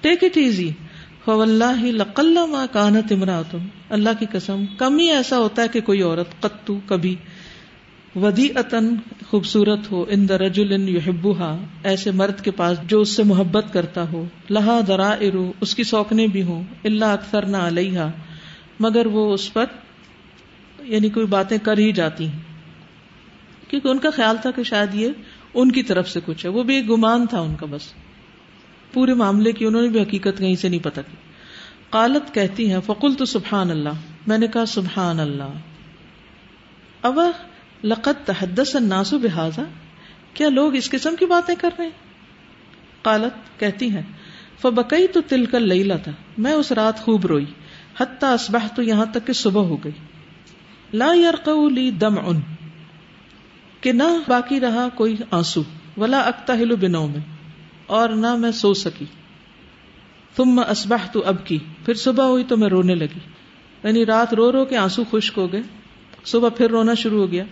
ٹیک 0.01 0.23
اٹ 0.23 0.37
ایزی 0.37 0.71
اللہ 1.27 1.83
لقل 1.83 2.37
ما 2.49 2.65
کانت 2.71 3.11
امراۃ 3.11 3.55
اللہ 3.89 4.09
کی 4.19 4.25
قسم، 4.31 4.65
کم 4.77 4.97
ہی 4.99 5.11
ایسا 5.11 5.37
ہوتا 5.37 5.61
ہے 5.61 5.67
کہ 5.67 5.81
کوئی 5.81 6.01
عورت 6.01 6.41
قطو، 6.41 6.79
کبھی 6.85 7.15
ودی 8.15 8.47
اتن 8.55 8.95
خوبصورت 9.29 9.91
ہو 9.91 10.05
ان 10.09 10.29
درجل 10.29 10.89
یحبوہا 10.89 11.57
ایسے 11.83 12.11
مرد 12.11 12.41
کے 12.41 12.51
پاس 12.51 12.77
جو 12.87 13.01
اس 13.01 13.09
سے 13.09 13.23
محبت 13.23 13.65
کرتا 13.73 14.11
ہو۔ 14.11 14.25
لہا 14.49 14.79
درا 14.87 15.09
ارو 15.09 15.51
اس 15.61 15.75
کی 15.75 15.83
سوکنے 15.83 16.27
بھی 16.27 16.43
ہوں 16.43 16.63
اللہ 16.83 17.05
اکثر 17.05 17.45
نہ 17.45 17.57
علیہ 17.57 17.99
مگر 18.79 19.05
وہ 19.05 19.33
اس 19.33 19.53
پر 19.53 19.65
یعنی 20.83 21.09
کوئی 21.09 21.25
باتیں 21.25 21.57
کر 21.57 21.77
ہی 21.77 21.91
جاتی 21.91 22.27
ہیں۔ 22.27 22.39
کیونکہ 23.67 23.87
ان 23.87 23.97
کا 23.97 24.09
خیال 24.09 24.37
تھا 24.41 24.51
کہ 24.51 24.63
شاید 24.63 24.95
یہ 24.95 25.09
ان 25.53 25.71
کی 25.71 25.83
طرف 25.83 26.09
سے 26.09 26.19
کچھ 26.25 26.45
ہے۔ 26.45 26.51
وہ 26.51 26.63
بھی 26.63 26.75
ایک 26.75 26.89
گمان 26.89 27.27
تھا 27.27 27.39
ان 27.39 27.55
کا 27.55 27.65
بس۔ 27.69 27.93
پورے 28.93 29.13
معاملے 29.13 29.51
کی 29.51 29.65
انہوں 29.65 29.81
نے 29.81 29.87
بھی 29.87 30.01
حقیقت 30.01 30.37
کہیں 30.37 30.55
سے 30.55 30.69
نہیں 30.69 30.83
پتا 30.83 31.01
کی۔ 31.01 31.17
قالت 31.89 32.33
کہتی 32.33 32.71
ہیں 32.71 32.79
فقل 32.85 33.13
تو 33.13 33.25
سبحان 33.25 33.71
اللہ۔ 33.71 33.89
میں 34.27 34.37
نے 34.37 34.47
کہا، 34.47 34.65
سبحان 34.65 35.19
اللہ۔ 35.19 35.49
اب 37.01 37.19
لقت 37.83 38.27
تحدس 38.27 38.75
الناس 38.75 39.13
بحاظا 39.13 39.63
کیا 40.33 40.49
لوگ 40.49 40.75
اس 40.75 40.89
قسم 40.89 41.15
کی 41.15 41.25
باتیں 41.25 41.55
کر 41.55 41.69
رہے 41.77 41.85
ہیں؟ 41.85 41.91
قالت، 43.01 43.59
کہتی 43.59 43.89
ہیں 43.89 44.01
فبکئی 44.61 45.07
تو 45.07 45.21
تل 45.27 45.45
کر 45.45 45.59
لیلا 45.59 45.97
تھا 45.97 46.11
میں 46.37 46.51
اس 46.51 46.71
رات 46.71 46.99
خوب 46.99 47.25
روئی، 47.25 47.45
حتیٰ 47.99 48.33
اسبح 48.33 48.67
تو 48.67 48.81
یہاں 48.81 49.05
تک 49.05 49.27
کہ 49.27 49.33
صبح 49.33 49.61
ہو 49.61 49.77
گئی۔ 49.83 49.91
لا 50.93 51.13
یرقو 51.13 51.69
لی 51.69 51.91
دم 51.91 52.27
ان 52.27 52.41
کہ 53.81 53.91
نہ 53.91 54.03
باقی 54.27 54.59
رہا 54.59 54.87
کوئی 54.95 55.15
آنسو، 55.31 55.63
ولا 55.97 56.19
اکتا 56.19 56.53
ہلو 56.53 56.75
بنو 56.75 57.07
میں 57.07 57.19
اور 57.85 58.09
نہ 58.09 58.35
میں 58.35 58.51
سو 58.51 58.73
سکی۔ 58.73 59.05
تم 60.35 60.61
اسبح 60.69 61.07
تو 61.11 61.23
اب 61.25 61.45
کی 61.45 61.57
پھر 61.85 61.93
صبح 61.93 62.23
ہوئی 62.23 62.43
تو 62.43 62.57
میں 62.57 62.69
رونے 62.69 62.95
لگی۔ 62.95 63.19
یعنی 63.83 64.05
رات 64.05 64.33
رو 64.33 64.51
رو 64.51 64.65
کے 64.65 64.77
آنسو 64.77 65.03
خشک 65.11 65.37
ہو 65.37 65.51
گئے، 65.51 65.61
صبح 66.25 66.49
پھر 66.49 66.69
رونا 66.69 66.93
شروع 66.93 67.25
ہو 67.25 67.31
گیا۔ 67.31 67.43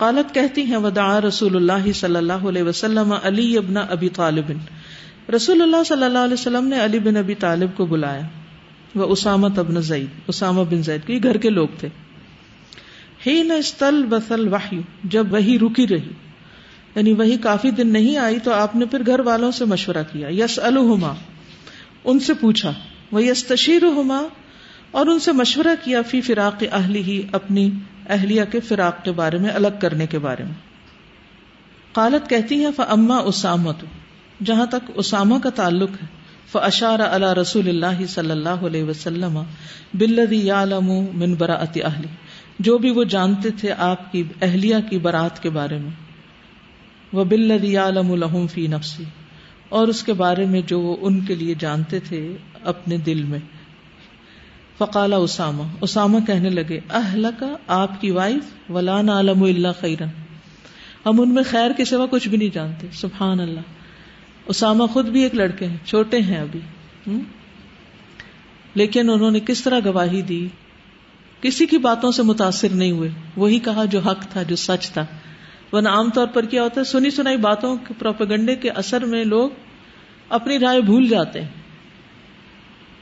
قالت 0.00 0.34
کہتی 0.34 0.62
ہیں 0.62 0.76
وداع 0.76 1.20
رسول 1.20 1.56
اللہ 1.56 1.92
صلی 1.92 2.16
اللہ 2.16 2.46
علیہ 2.48 2.62
وسلم 2.62 3.12
علی 3.22 3.56
ابن 3.56 3.76
ابی 3.76 4.08
طالب. 4.08 4.52
رسول 5.34 5.62
اللہ 5.62 5.82
صلی 5.86 6.04
اللہ 6.04 6.18
علیہ 6.18 6.32
وسلم 6.32 6.68
نے 6.68 6.84
علی 6.84 6.98
بن 6.98 7.16
ابی 7.16 7.34
طالب 7.34 7.76
کو 7.76 7.86
بلایا، 7.86 8.20
وہ 8.94 9.04
اسامت 9.04 9.58
ابن 9.58 9.80
زید، 9.80 10.06
اسامہ 10.26 10.62
بن 10.70 10.82
زید 10.82 11.06
کے 11.06 11.18
گھر 11.22 11.36
کے 11.36 11.50
لوگ 11.50 11.68
تھے۔ 11.78 11.88
ہی 13.26 13.42
نہ 13.42 13.52
استل 13.52 14.02
بسل 14.02 14.48
واہی 14.48 14.80
جب 15.04 15.32
وہی 15.32 15.58
رکی 15.58 15.86
رہی 15.88 16.12
یعنی 16.94 17.12
وہی 17.12 17.36
کافی 17.36 17.70
دن 17.70 17.88
نہیں 17.88 18.16
آئی 18.16 18.38
تو 18.38 18.52
آپ 18.52 18.76
نے 18.76 18.84
پھر 18.84 19.06
گھر 19.06 19.20
والوں 19.20 19.50
سے 19.50 19.64
مشورہ 19.64 20.02
کیا۔ 20.12 20.28
یس 20.30 20.58
الحما 20.62 21.12
ان 22.04 22.20
سے 22.20 22.34
پوچھا 22.34 22.72
وہ 23.12 23.24
یس 23.24 23.44
تشیر 23.44 23.84
ہوما 23.84 24.22
اور 24.90 25.06
ان 25.06 25.18
سے 25.18 25.32
مشورہ 25.32 25.74
کیا 25.84 26.02
فی 26.02 26.20
فراق 26.20 26.64
اہلی 26.72 27.02
ہی 27.02 27.22
اپنی 27.32 27.70
اہلیہ 28.08 28.42
کے 28.52 28.60
فراق 28.60 29.04
کے 29.04 29.12
بارے 29.12 29.38
میں، 29.38 29.50
الگ 29.50 29.80
کرنے 29.80 30.06
کے 30.06 30.18
بارے 30.18 30.44
میں۔ 30.44 30.70
قالت 31.92 32.30
کہتی 32.30 32.64
ہے 32.64 32.72
فما 32.76 33.16
اسامت 33.16 33.76
جہاں 34.44 34.66
تک 34.66 34.90
اسامہ 34.94 35.38
کا 35.42 35.50
تعلق 35.50 35.90
ہے 35.90 36.06
فشار 36.52 36.98
اللہ 36.98 37.32
رسول 37.32 37.68
اللہ 37.68 38.06
صلی 38.06 38.30
اللہ 38.30 38.48
علیہ 38.48 38.84
وسلم 38.84 39.42
بلدی 39.94 40.46
یالم 40.46 41.04
من 41.12 41.34
براعت 41.34 41.78
اہلی 41.84 42.08
جو 42.58 42.78
بھی 42.78 42.90
وہ 42.90 43.04
جانتے 43.04 43.50
تھے 43.50 43.72
آپ 43.78 44.12
کی، 44.12 44.22
اہلیہ 44.42 44.76
کی 44.90 44.98
برات 44.98 45.42
کے 45.42 45.50
بارے 45.50 45.78
میں۔ 45.78 45.90
وہ 47.12 47.24
بلدی 47.24 47.76
عالم 47.76 48.12
الحم 48.12 48.46
فی 48.46 48.66
نفسی 48.66 49.04
اور 49.68 49.88
اس 49.88 50.02
کے 50.02 50.12
بارے 50.12 50.46
میں 50.46 50.60
جو 50.66 50.80
وہ 50.80 50.96
ان 51.00 51.20
کے 51.20 51.34
لیے 51.34 51.54
جانتے 51.58 52.00
تھے 52.00 52.36
اپنے 52.64 52.96
دل 52.96 53.22
میں۔ 53.22 53.38
فقال 54.80 55.12
اسامہ 55.12 55.62
اسامہ 55.80 56.18
کہنے 56.26 56.50
لگے 56.50 56.80
اہل 56.90 57.26
کا 57.38 57.56
آپ 57.66 58.00
کی 58.00 58.10
وائف 58.10 58.70
ولان 58.70 59.08
عالم 59.08 59.42
اللہ 59.42 59.68
خیرن۔ 59.80 60.08
ہم 61.06 61.20
ان 61.20 61.34
میں 61.34 61.42
خیر 61.42 61.70
کے 61.70 61.84
سوا 61.84 62.06
کچھ 62.10 62.28
بھی 62.28 62.38
نہیں 62.38 62.54
جانتے 62.54 62.86
سبحان 62.92 63.40
اللہ 63.40 63.60
اسامہ 64.46 64.86
خود 64.86 65.08
بھی 65.08 65.22
ایک 65.22 65.34
لڑکے 65.34 65.66
ہیں، 65.66 65.76
چھوٹے 65.84 66.20
ہیں 66.20 66.40
ابھی۔ 66.40 66.60
لیکن 68.74 69.10
انہوں 69.10 69.30
نے 69.30 69.40
کس 69.40 69.62
طرح 69.62 69.80
گواہی 69.84 70.22
دی؟ 70.22 70.48
کسی 71.40 71.66
کی 71.66 71.78
باتوں 71.78 72.12
سے 72.12 72.22
متاثر 72.22 72.68
نہیں 72.68 72.90
ہوئے۔ 72.90 73.10
وہی 73.36 73.58
کہا 73.58 73.84
جو 73.84 74.00
حق 74.00 74.26
تھا، 74.32 74.42
جو 74.42 74.56
سچ 74.56 74.90
تھا۔ 74.90 75.06
ورنہ 75.72 75.88
عام 75.88 76.10
طور 76.10 76.26
پر 76.26 76.44
کیا 76.44 76.62
ہوتا 76.62 76.80
ہے، 76.80 76.84
سنی 76.84 77.10
سنائی 77.10 77.36
باتوں 77.36 77.76
کے 77.76 77.94
پروپیگنڈے 77.98 78.56
کے 78.56 78.70
اثر 78.70 79.04
میں 79.04 79.24
لوگ 79.24 79.50
اپنی 80.28 80.58
رائے 80.58 80.80
بھول 80.80 81.08
جاتے 81.08 81.40
ہیں۔ 81.40 81.48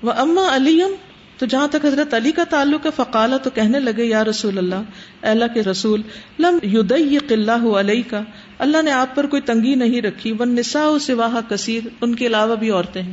وہ 0.02 0.12
اما 0.12 0.56
علیم 0.56 0.94
تو 1.38 1.46
جہاں 1.46 1.68
تک 1.68 1.86
حضرت 1.86 2.14
علی 2.14 2.32
کا 2.32 2.44
تعلق 2.44 2.86
ہے، 2.86 2.90
فقالا 2.96 3.36
تو 3.36 3.50
کہنے 3.50 3.80
لگے، 3.80 4.04
یا 4.04 4.24
رسول 4.24 4.58
اللہ 4.58 4.74
اللہ 5.22 5.44
کے 5.54 5.62
رسول، 5.62 6.02
لم 6.38 6.58
یدیق 6.62 7.24
اللہ 7.30 7.68
علیہ 7.68 8.02
کا 8.10 8.20
اللہ 8.58 8.82
نے 8.82 8.90
آپ 8.90 9.14
پر 9.14 9.26
کوئی 9.26 9.42
تنگی 9.42 9.74
نہیں 9.74 10.02
رکھی 10.02 10.32
ون 10.38 10.48
نسا 10.48 10.98
سواہ 11.00 11.50
کثیر، 11.50 11.88
ان 12.00 12.14
کے 12.14 12.26
علاوہ 12.26 12.56
بھی 12.56 12.70
عورتیں 12.70 13.02
ہیں۔ 13.02 13.12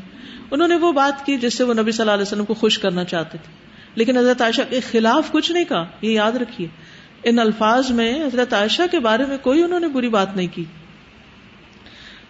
انہوں 0.51 0.67
نے 0.67 0.75
وہ 0.75 0.91
بات 0.91 1.25
کی 1.25 1.37
جس 1.37 1.53
سے 1.53 1.63
وہ 1.63 1.73
نبی 1.73 1.91
صلی 1.91 2.01
اللہ 2.01 2.11
علیہ 2.11 2.21
وسلم 2.21 2.45
کو 2.45 2.53
خوش 2.53 2.79
کرنا 2.79 3.03
چاہتے 3.03 3.37
تھے۔ 3.43 3.53
لیکن 3.95 4.17
حضرت 4.17 4.41
عائشہ 4.41 4.61
کے 4.69 4.79
خلاف 4.91 5.31
کچھ 5.31 5.51
نہیں 5.51 5.63
کہا، 5.63 5.85
یہ 6.01 6.11
یاد 6.11 6.31
رکھیے۔ 6.31 6.67
ان 7.23 7.39
الفاظ 7.39 7.91
میں 7.91 8.25
حضرت 8.25 8.53
عائشہ 8.53 8.81
کے 8.91 8.99
بارے 8.99 9.25
میں 9.25 9.37
کوئی 9.37 9.63
انہوں 9.63 9.79
نے 9.79 9.87
بری 9.87 10.09
بات 10.09 10.35
نہیں 10.35 10.47
کی۔ 10.53 10.63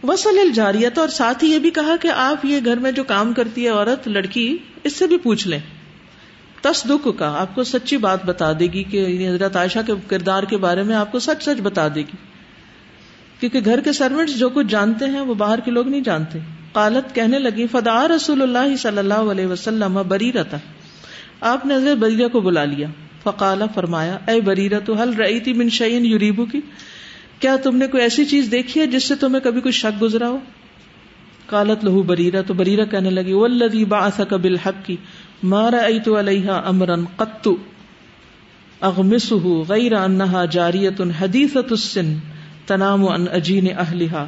وسل 0.03 0.39
الجاریت 0.39 0.97
اور 0.97 1.07
ساتھ 1.07 1.43
ہی 1.43 1.49
یہ 1.49 1.59
بھی 1.59 1.69
کہا 1.69 1.95
کہ 2.01 2.07
آپ 2.07 2.45
یہ 2.45 2.59
گھر 2.65 2.75
میں 2.75 2.91
جو 2.91 3.03
کام 3.03 3.33
کرتی 3.33 3.63
ہے 3.63 3.69
عورت، 3.69 4.07
لڑکی، 4.07 4.57
اس 4.83 4.95
سے 4.95 5.07
بھی 5.07 5.17
پوچھ 5.17 5.47
لیں۔ 5.47 5.59
تصدق 6.71 7.07
کا 7.17 7.41
آپ 7.41 7.55
کو 7.55 7.63
سچی 7.63 7.97
بات 7.97 8.25
بتا 8.25 8.51
دے 8.53 8.67
گی 8.73 8.83
کہ 8.83 8.97
یعنی 8.97 9.27
حضرت 9.27 9.55
عائشہ 9.55 9.79
کے 9.87 9.93
کردار 10.07 10.43
کے 10.43 10.57
بارے 10.57 10.83
میں 10.83 10.95
آپ 10.95 11.11
کو 11.11 11.19
سچ 11.19 11.43
سچ 11.43 11.61
بتا 11.61 11.87
دے 11.87 11.99
گی۔ 11.99 12.17
کیونکہ 13.39 13.59
گھر 13.65 13.81
کے 13.81 13.91
سروینٹس 13.91 14.39
جو 14.39 14.49
کچھ 14.49 14.67
جانتے 14.69 15.05
ہیں 15.05 15.19
وہ 15.19 15.33
باہر 15.33 15.59
کے 15.59 15.71
لوگ 15.71 15.87
نہیں 15.87 16.01
جانتے۔ 16.01 16.39
قالت 16.71 17.15
کہنے 17.15 17.39
لگی 17.39 17.67
فدا 17.67 18.07
رسول 18.07 18.41
اللہ 18.41 18.75
صلی 18.75 18.97
اللہ 18.97 19.13
علیہ 19.13 19.45
وسلم 19.45 20.01
بری 20.07 20.33
رہتا 20.33 20.57
آپ 21.41 21.65
نے 21.65 21.75
حضرت 21.75 21.97
بریرہ 21.97 22.27
کو 22.27 22.39
بلا 22.39 22.65
لیا۔ 22.65 22.87
فقالا 23.23 23.65
فرمایا، 23.65 24.17
اے 24.27 24.41
بریرہ 24.41 24.79
تو 24.85 24.93
حل 24.93 25.13
رہی 25.13 25.39
تھی 25.39 25.53
من 25.53 25.69
شعین 25.69 26.05
یوریبو 26.05 26.45
کی 26.45 26.61
کیا 27.39 27.55
تم 27.55 27.75
نے 27.75 27.87
کوئی 27.87 28.03
ایسی 28.03 28.25
چیز 28.25 28.47
دیکھی 28.51 28.81
ہے 28.81 28.87
جس 28.87 29.03
سے 29.03 29.15
تمہیں 29.15 29.43
کبھی 29.43 29.61
کوئی 29.61 29.71
شک 29.71 30.01
گزرا 30.01 30.29
ہو؟ 30.29 30.39
کالت 31.45 31.85
لہو 31.85 32.01
بریرہ۔ 32.01 32.41
تو 32.41 32.53
بریرہ 32.53 32.85
کہنے 32.85 33.09
لگی 33.09 33.33
ولدی 33.33 33.85
باثک 33.85 34.33
بالحق۔ 34.33 34.85
کی 34.85 34.95
مارا 35.45 35.77
ایت 35.77 36.07
علیہ 36.07 36.49
امرن 36.49 37.05
قط. 37.15 37.47
اغمسه 38.81 39.51
غیر 39.67 39.93
انها 39.93 40.45
جاریت 40.51 41.01
حدیثت 41.21 41.71
السن 41.71 42.15
تنام 42.67 43.07
ان 43.07 43.25
اجین 43.31 43.67
اہلها 43.77 44.27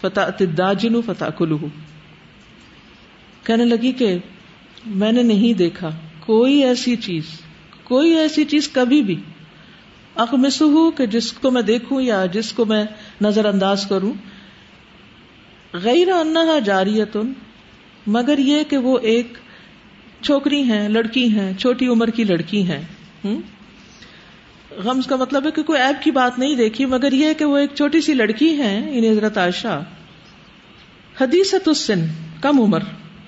فتأت 0.00 0.42
الداجن 0.42 1.00
فتأکلہ 1.06 1.66
کہنے 3.44 3.64
لگی 3.64 3.92
کہ 3.92 4.18
میں 4.86 5.12
نے 5.12 5.22
نہیں 5.22 5.52
دیکھا 5.52 5.90
کوئی 6.20 6.64
ایسی 6.64 6.96
چیز، 6.96 7.24
کوئی 7.84 8.14
ایسی 8.14 8.44
چیز 8.44 8.68
کبھی 8.72 9.02
بھی. 9.02 9.20
اغمسه 10.16 10.90
کہ 10.96 11.06
جس 11.06 11.32
کو 11.32 11.50
میں 11.50 11.62
دیکھوں 11.62 12.00
یا 12.00 12.26
جس 12.26 12.52
کو 12.52 12.64
میں 12.64 12.84
نظر 13.22 13.44
انداز 13.44 13.86
کروں. 13.86 14.12
غیر 15.72 16.08
انہا 16.08 16.58
جاریتن، 16.58 17.32
مگر 18.06 18.38
یہ 18.38 18.62
کہ 18.68 18.76
وہ 18.76 18.98
ایک 18.98 19.32
چھوکری 20.24 20.62
ہیں، 20.62 20.88
لڑکی 20.88 21.28
ہیں، 21.28 21.54
چھوٹی 21.54 21.86
عمر 21.86 22.08
کی 22.08 22.24
لڑکی 22.24 22.62
ہیں۔ 22.62 22.82
غمز 24.70 25.06
کا 25.06 25.16
مطلب 25.16 25.46
ہے 25.46 25.50
کہ 25.50 25.62
کوئی 25.62 25.80
ایپ 25.80 26.02
کی 26.02 26.10
بات 26.10 26.38
نہیں 26.38 26.54
دیکھی، 26.54 26.86
مگر 26.86 27.12
یہ 27.12 27.32
کہ 27.38 27.44
وہ 27.44 27.56
ایک 27.56 27.70
چھوٹی 27.74 28.00
سی 28.00 28.14
لڑکی 28.14 28.48
ہیں، 28.48 28.98
انہیں 28.98 29.10
حضرت 29.10 29.38
عائشہ۔ 29.38 29.82
حدیثت 31.20 31.68
السن، 31.68 32.06
کم 32.40 32.60
عمر۔ 32.60 32.78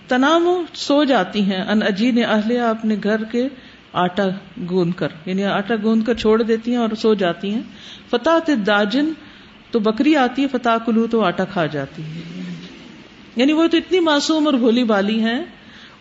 تنام 0.08 0.48
سو 0.74 1.04
جاتی 1.04 1.40
ہیں، 1.40 1.62
ان 1.62 1.82
اجین 1.82 2.24
اہل، 2.24 2.56
اپنے 2.56 2.96
گھر 3.02 3.24
کے 3.24 3.48
آٹا 3.92 4.24
گوند 4.70 4.92
کر۔ 4.92 5.08
یعنی 5.26 5.44
آٹا 5.44 5.74
گوند 5.82 6.02
کر 6.02 6.14
چھوڑ 6.14 6.42
دیتی 6.42 6.70
ہیں 6.70 6.78
اور 6.78 6.88
سو 6.98 7.14
جاتی 7.14 7.50
ہیں۔ 7.50 7.62
فتح 8.10 8.50
داجن 8.66 9.12
تو 9.70 9.78
بکری 9.78 10.16
آتی 10.16 10.42
ہے 10.42 10.48
فتح 10.48 10.68
کلو 10.86 11.06
تو 11.06 11.24
آٹا 11.24 11.44
کھا 11.44 11.66
جاتی 11.66 12.02
ہے۔ 12.02 12.42
یعنی 13.36 13.52
وہ 13.52 13.66
تو 13.66 13.76
اتنی 13.76 14.00
معصوم 14.00 14.46
اور 14.46 14.54
بھولی 14.54 14.84
بالی 14.84 15.20
ہیں۔ 15.20 15.44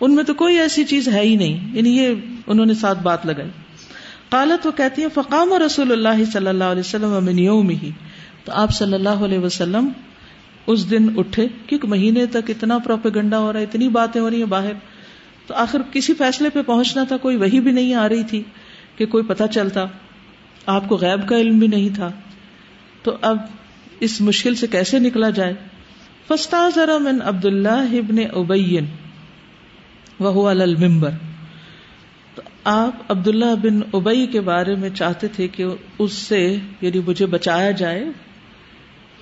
ان 0.01 0.15
میں 0.15 0.23
تو 0.23 0.33
کوئی 0.33 0.59
ایسی 0.59 0.83
چیز 0.83 1.07
ہے 1.07 1.21
ہی 1.21 1.35
نہیں۔ 1.35 1.75
یعنی 1.77 1.97
یہ 1.97 2.13
انہوں 2.47 2.65
نے 2.65 2.73
ساتھ 2.73 2.99
بات 2.99 3.25
لگائی۔ 3.25 3.49
قالت 4.29 4.67
وہ 4.67 4.71
کہتی 4.71 5.01
ہے 5.01 5.07
فقام 5.13 5.53
رسول 5.65 5.91
اللہ 5.91 6.25
صلی 6.33 6.47
اللہ 6.47 6.63
علیہ 6.63 6.79
وسلم 6.79 7.69
ہی 7.69 7.91
تو 8.43 8.51
آپ 8.51 8.71
صلی 8.71 8.93
اللہ 8.93 9.09
علیہ 9.09 9.39
وسلم 9.39 9.89
اس 10.67 10.91
دن 10.91 11.07
اٹھے، 11.17 11.47
کیونکہ 11.67 11.87
مہینے 11.87 12.25
تک 12.25 12.49
اتنا 12.49 12.77
پروپیگنڈا 12.77 13.39
ہو 13.39 13.53
رہا 13.53 13.59
ہے، 13.59 13.65
اتنی 13.65 13.89
باتیں 13.89 14.21
ہو 14.21 14.29
رہی 14.29 14.37
ہیں 14.37 14.45
باہر۔ 14.45 14.71
تو 15.47 15.53
آخر 15.53 15.81
کسی 15.91 16.13
فیصلے 16.13 16.49
پہ 16.49 16.61
پہنچنا 16.61 17.03
تھا، 17.03 17.17
کوئی 17.17 17.35
وہی 17.35 17.59
بھی 17.59 17.71
نہیں 17.71 17.93
آ 17.93 18.09
رہی 18.09 18.23
تھی 18.23 18.43
کہ 18.97 19.05
کوئی 19.05 19.23
پتہ 19.23 19.43
چلتا۔ 19.53 19.85
آپ 20.65 20.89
کو 20.89 20.95
غیب 20.95 21.29
کا 21.29 21.37
علم 21.37 21.59
بھی 21.59 21.67
نہیں 21.67 21.95
تھا۔ 21.95 22.11
تو 23.03 23.17
اب 23.21 23.37
اس 23.99 24.21
مشکل 24.21 24.55
سے 24.55 24.67
کیسے 24.67 24.99
نکلا 24.99 25.29
جائے؟ 25.29 25.53
فستا 26.27 26.69
ذرا 26.75 26.97
من 26.97 27.21
عبد 27.23 27.45
اللہ 27.45 27.69
ابن 27.69 28.15
ابین۔ 28.33 28.85
وہ 30.19 30.49
المبر 30.49 31.09
تو 32.35 32.41
آپ 32.63 33.11
عبداللہ 33.11 33.55
بن 33.61 33.79
ابئی 33.93 34.27
کے 34.27 34.41
بارے 34.41 34.75
میں 34.75 34.89
چاہتے 34.89 35.27
تھے 35.27 35.47
کہ 35.47 35.65
اس 35.99 36.13
سے 36.13 36.55
یعنی 36.81 37.01
مجھے 37.07 37.25
بچایا 37.25 37.71
جائے، 37.71 38.05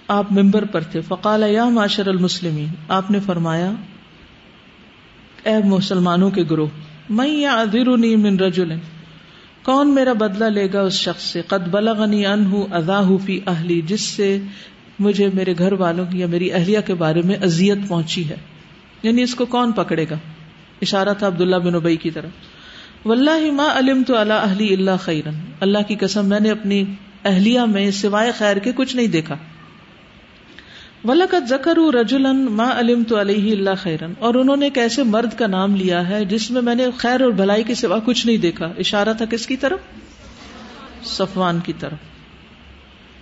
آپ 0.07 0.31
ممبر 0.31 0.65
پر 0.65 0.81
تھے۔ 0.81 1.01
فقال 1.01 1.43
یا 1.47 1.69
معاشر 1.69 2.07
المسلمین، 2.07 2.67
آپ 2.87 3.11
نے 3.11 3.19
فرمایا، 3.19 3.71
اے 5.43 5.57
مسلمانوں 5.65 6.29
کے 6.29 6.43
گروہ 6.51 6.67
میں 7.09 7.27
یا 7.27 7.53
ادیرنی 7.53 8.15
من 8.15 8.39
رجل، 8.39 8.71
کون 9.63 9.95
میرا 9.95 10.13
بدلہ 10.13 10.45
لے 10.45 10.67
گا 10.73 10.81
اس 10.81 10.93
شخص 10.93 11.23
سے؟ 11.23 11.41
قد 11.47 11.67
بلغنی 11.67 12.25
انہ 12.25 12.55
ادا 12.71 13.01
فی 13.25 13.39
اہلی، 13.47 13.81
جس 13.81 14.01
سے 14.01 14.39
مجھے 14.99 15.29
میرے 15.33 15.53
گھر 15.57 15.73
والوں 15.73 16.05
کی 16.05 16.19
یا 16.19 16.27
میری 16.27 16.53
اہلیہ 16.53 16.79
کے 16.85 16.93
بارے 16.93 17.21
میں 17.21 17.35
اذیت 17.35 17.77
پہنچی 17.87 18.29
ہے۔ 18.29 18.35
یعنی 19.03 19.21
اس 19.21 19.35
کو 19.35 19.45
کون 19.45 19.71
پکڑے 19.71 20.05
گا؟ 20.09 20.15
اشارہ 20.81 21.09
تھا 21.19 21.27
عبداللہ 21.27 21.55
بن 21.55 21.75
ابئی 21.75 21.97
کی 21.97 22.11
طرف۔ 22.11 22.29
واللہ 23.05 23.51
ما 23.51 23.67
علم 23.79 24.03
تو 24.03 24.17
اللہ 24.17 24.33
اہلی 24.33 24.73
اللہ 24.73 24.91
خیرن۔ 24.99 25.33
اللہ 25.59 25.77
کی 25.87 25.95
قسم، 25.95 26.25
میں 26.25 26.39
نے 26.39 26.51
اپنی 26.51 26.83
اہلیہ 27.25 27.59
میں 27.59 27.91
سوائے 27.91 28.31
خیر 28.37 28.57
کے 28.57 28.71
کچھ 28.75 28.95
نہیں 28.95 29.07
دیکھا۔ 29.07 29.37
ولقت 31.05 31.49
زکر 31.49 31.77
رجولن 31.93 32.45
ما 32.51 32.79
علم 32.79 33.03
تو 33.03 33.21
علیہ 33.21 33.51
اللہ 33.51 33.69
خیرن۔ 33.77 34.13
اور 34.19 34.35
انہوں 34.35 34.55
نے 34.55 34.65
ایک 34.65 34.77
ایسے 34.77 35.03
مرد 35.03 35.37
کا 35.37 35.47
نام 35.47 35.75
لیا 35.75 36.09
ہے 36.09 36.25
جس 36.25 36.51
میں 36.51 36.61
میں 36.61 36.75
نے 36.75 36.85
خیر 36.97 37.21
اور 37.21 37.31
بھلائی 37.31 37.63
کے 37.63 37.75
سوا 37.75 37.99
کچھ 38.05 38.27
نہیں 38.27 38.37
دیکھا۔ 38.37 38.65
اشارہ 38.77 39.13
تھا 39.13 39.25
کس 39.25 39.47
کی 39.47 39.57
طرف؟ 39.57 39.79
صفوان 41.03 41.59
کی 41.59 41.73
طرف۔ 41.79 41.97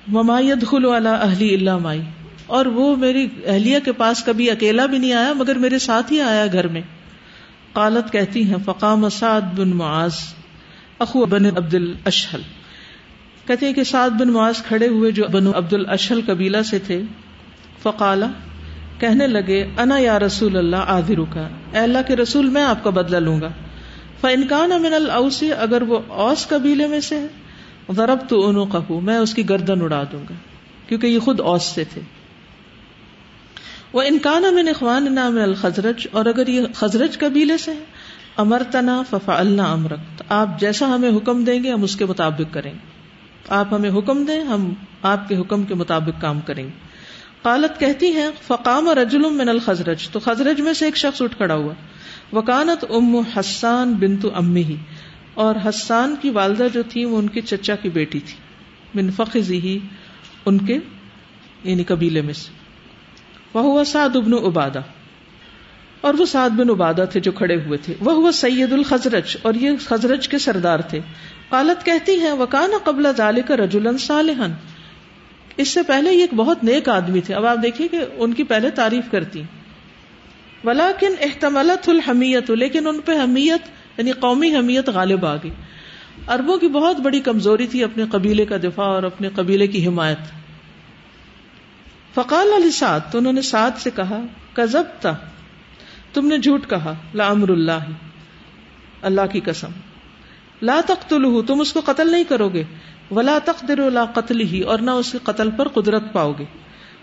ممایت 0.07 0.67
خلو 0.67 0.91
اللہ 0.91 1.09
اہلی 1.09 1.55
اللہ 1.55 1.77
مائی۔ 1.77 2.01
اور 2.45 2.65
وہ 2.65 2.95
میری 2.95 3.27
اہلیہ 3.45 3.79
کے 3.85 3.91
پاس 3.91 4.23
کبھی 4.23 4.51
اکیلا 4.51 4.85
بھی 4.85 4.97
نہیں 4.97 5.13
آیا، 5.13 5.33
مگر 5.33 5.55
میرے 5.55 5.79
ساتھ 5.79 6.13
ہی 6.13 6.21
آیا 6.21 6.45
گھر 6.51 6.67
میں۔ 6.67 6.81
قالت 7.73 8.11
کہتی 8.11 8.43
ہیں، 8.43 8.55
فقام 8.65 9.09
سعد 9.09 9.41
بن 9.55 9.69
معاذ، 9.69 10.13
اخو 10.99 11.25
بن 11.25 11.45
عبد 11.45 11.73
الاشحل 11.73 12.41
کہتے 13.47 13.65
ہیں 13.65 13.73
کہ 13.73 13.83
سعد 13.83 14.09
بن 14.09 14.29
معاذ 14.29 14.61
کھڑے 14.61 14.87
ہوئے 14.87 15.11
جو 15.11 15.23
بن 15.31 15.47
عبد 15.47 15.73
الاشحل 15.73 16.21
قبیلہ 16.25 16.61
سے 16.61 16.79
تھے، 16.79 17.01
فقالا، 17.83 18.27
کہنے 18.99 19.27
لگے، 19.27 19.63
انا 19.77 19.97
یا 19.97 20.19
رسول 20.19 20.57
اللہ 20.57 20.75
آدھرو 20.75 21.25
کا 21.25 21.47
اے 21.71 21.79
اللہ 21.79 21.97
کے 22.07 22.15
رسول، 22.15 22.49
میں 22.49 22.63
آپ 22.63 22.83
کا 22.83 22.89
بدلہ 22.89 23.17
لوں 23.17 23.41
گا۔ 23.41 23.49
فنکان 24.21 24.71
امن 24.71 24.93
الاوسی 24.93 25.53
اگر 25.53 25.81
وہ 25.81 25.99
اوس 26.07 26.47
قبیلے 26.47 26.87
میں 26.87 26.99
سے 26.99 27.19
ہے 27.19 27.27
ضرب 27.95 28.19
تو 28.29 28.47
انو 28.47 28.65
کہ 28.65 28.99
میں 28.99 29.17
اس 29.17 29.33
کی 29.33 29.49
گردن 29.49 29.81
اڑا 29.81 30.03
دوں 30.11 30.23
گا، 30.29 30.33
کیونکہ 30.87 31.07
یہ 31.07 31.19
خود 31.19 31.39
اوس 31.39 31.63
سے 31.63 31.83
تھے۔ 31.83 32.01
وہ 33.93 34.01
انکان 34.01 34.45
امن 34.45 34.67
اخوان 34.67 35.15
نام 35.15 35.37
الخزرج 35.43 36.07
اور 36.11 36.25
اگر 36.25 36.47
یہ 36.47 36.61
خزرج 36.75 37.19
قبیلے 37.19 37.57
سے 37.57 37.71
ہے 37.71 37.83
امر 38.37 38.61
تنا 38.71 39.03
ففا 39.09 39.39
اللہ 39.39 39.61
امرک 39.61 40.23
آپ 40.29 40.59
جیسا 40.59 40.95
ہمیں 40.95 41.09
حکم 41.09 41.43
دیں 41.43 41.63
گے، 41.63 41.71
ہم 41.71 41.83
اس 41.83 41.95
کے 41.95 42.05
مطابق 42.05 42.53
کریں 42.53 42.73
گے۔ 42.73 42.77
آپ 43.49 43.73
ہمیں 43.73 43.89
حکم 43.89 44.25
دیں، 44.25 44.41
ہم 44.41 44.73
آپ 45.01 45.29
کے 45.29 45.37
حکم 45.37 45.63
کے 45.63 45.73
مطابق 45.73 46.21
کام 46.21 46.39
کریں 46.39 46.63
گے۔ 46.63 46.69
قالت 47.41 47.79
کہتی 47.79 48.05
ہیں، 48.05 48.29
فقام 48.47 48.89
رجل 48.89 49.29
من 49.29 49.49
الخزرج۔ 49.49 50.09
تو 50.09 50.19
خزرج 50.19 50.61
میں 50.61 50.73
سے 50.73 50.85
ایک 50.85 50.97
شخص 50.97 51.21
اٹھ 51.21 51.37
کھڑا 51.37 51.55
ہوا۔ 51.55 51.73
وکانت 52.35 52.85
ام 52.89 53.15
حسان 53.15 53.93
بنت 53.93 54.25
امی 54.35 54.63
ہی 54.63 54.75
اور 55.33 55.55
حسان 55.69 56.15
کی 56.21 56.29
والدہ 56.29 56.67
جو 56.73 56.83
تھی، 56.89 57.05
وہ 57.05 57.17
ان 57.17 57.29
کے 57.29 57.41
چچا 57.41 57.75
کی 57.75 57.89
بیٹی 57.89 58.19
تھی۔ 58.19 58.35
من 58.95 59.11
فخذی 59.11 59.61
ہی 59.61 59.79
ان 60.45 60.57
کے 60.57 60.77
یعنی 61.63 61.83
قبیلے 61.83 62.21
میں 62.21 62.33
سے۔ 62.33 62.60
وہ 63.53 63.61
ہوا 63.61 63.83
سعد 63.83 64.15
ابن 64.15 64.33
عبادہ۔ 64.33 64.81
اور 66.01 66.13
وہ 66.13 66.25
سعد 66.25 66.49
بن 66.49 66.69
عبادہ 66.69 67.05
تھے 67.11 67.19
جو 67.19 67.31
کھڑے 67.31 67.55
ہوئے 67.55 67.77
تھے۔ 67.77 67.93
وہ 67.99 68.11
ہوا 68.11 68.31
سید 68.31 68.73
الخزرج، 68.73 69.37
اور 69.41 69.53
یہ 69.53 69.71
خزرج 69.85 70.27
کے 70.27 70.37
سردار 70.37 70.79
تھے۔ 70.79 70.99
قالت 71.49 71.85
کہتی 71.85 72.19
ہیں، 72.19 72.31
وکانا 72.31 72.77
قبل 72.83 73.07
ذالک 73.17 73.51
رجلا 73.51 73.89
صالحا۔ 73.99 74.47
اس 75.57 75.67
سے 75.67 75.83
پہلے 75.83 76.13
یہ 76.13 76.21
ایک 76.21 76.33
بہت 76.33 76.63
نیک 76.63 76.89
آدمی 76.89 77.21
تھے۔ 77.21 77.33
اب 77.33 77.45
آپ 77.45 77.57
دیکھیے 77.63 77.87
کہ 77.87 77.99
ان 78.17 78.33
کی 78.33 78.43
پہلے 78.43 78.69
تعریف 78.69 79.11
کرتی۔ 79.11 79.41
ولاکن 80.63 81.13
احتمالت 81.21 81.89
الحمیت، 81.89 82.51
لیکن 82.51 82.87
ان 82.87 82.99
پہ 83.05 83.11
حمیت 83.11 83.69
یعنی 83.97 84.11
قومی 84.11 84.55
حمیت 84.55 84.89
غالب 84.89 85.25
آ 85.25 85.35
گئی۔ 85.35 85.51
اربوں 86.27 86.57
کی 86.57 86.67
بہت 86.67 86.99
بڑی 86.99 87.19
کمزوری 87.19 87.67
تھی 87.67 87.83
اپنے 87.83 88.03
قبیلے 88.11 88.45
کا 88.45 88.57
دفاع 88.57 88.85
اور 88.85 89.03
اپنے 89.03 89.29
قبیلے 89.35 89.67
کی 89.67 89.87
حمایت۔ 89.87 90.40
فقال 92.15 92.47
علی 92.55 92.71
سعد 92.71 92.99
تو 93.11 93.17
انہوں 93.17 93.33
نے 93.33 93.41
سعد 93.41 93.71
سے 93.77 93.89
کہا 93.95 94.19
کزب 94.53 94.83
تھا 94.99 95.15
تم 96.13 96.27
نے 96.27 96.37
جھوٹ 96.37 96.69
کہا، 96.69 96.93
لا 97.13 97.27
امر 97.27 97.49
اللہ 97.49 97.85
اللہ 99.01 99.21
کی 99.31 99.39
قسم۔ 99.39 99.67
لا 100.61 100.81
تقتلہ 100.85 101.41
تم 101.47 101.61
اس 101.61 101.73
کو 101.73 101.81
قتل 101.85 102.11
نہیں 102.11 102.23
کرو 102.23 102.49
گے۔ 102.49 102.63
ولا 103.11 103.39
تقدر 103.45 103.91
لا 103.91 104.05
قتل 104.05 104.39
ہی 104.39 104.61
اور 104.61 104.79
نہ 104.79 104.91
اس 104.91 105.11
کے 105.11 105.17
قتل 105.23 105.51
پر 105.51 105.67
قدرت 105.67 106.13
پاؤ 106.13 106.33
گے۔ 106.39 106.45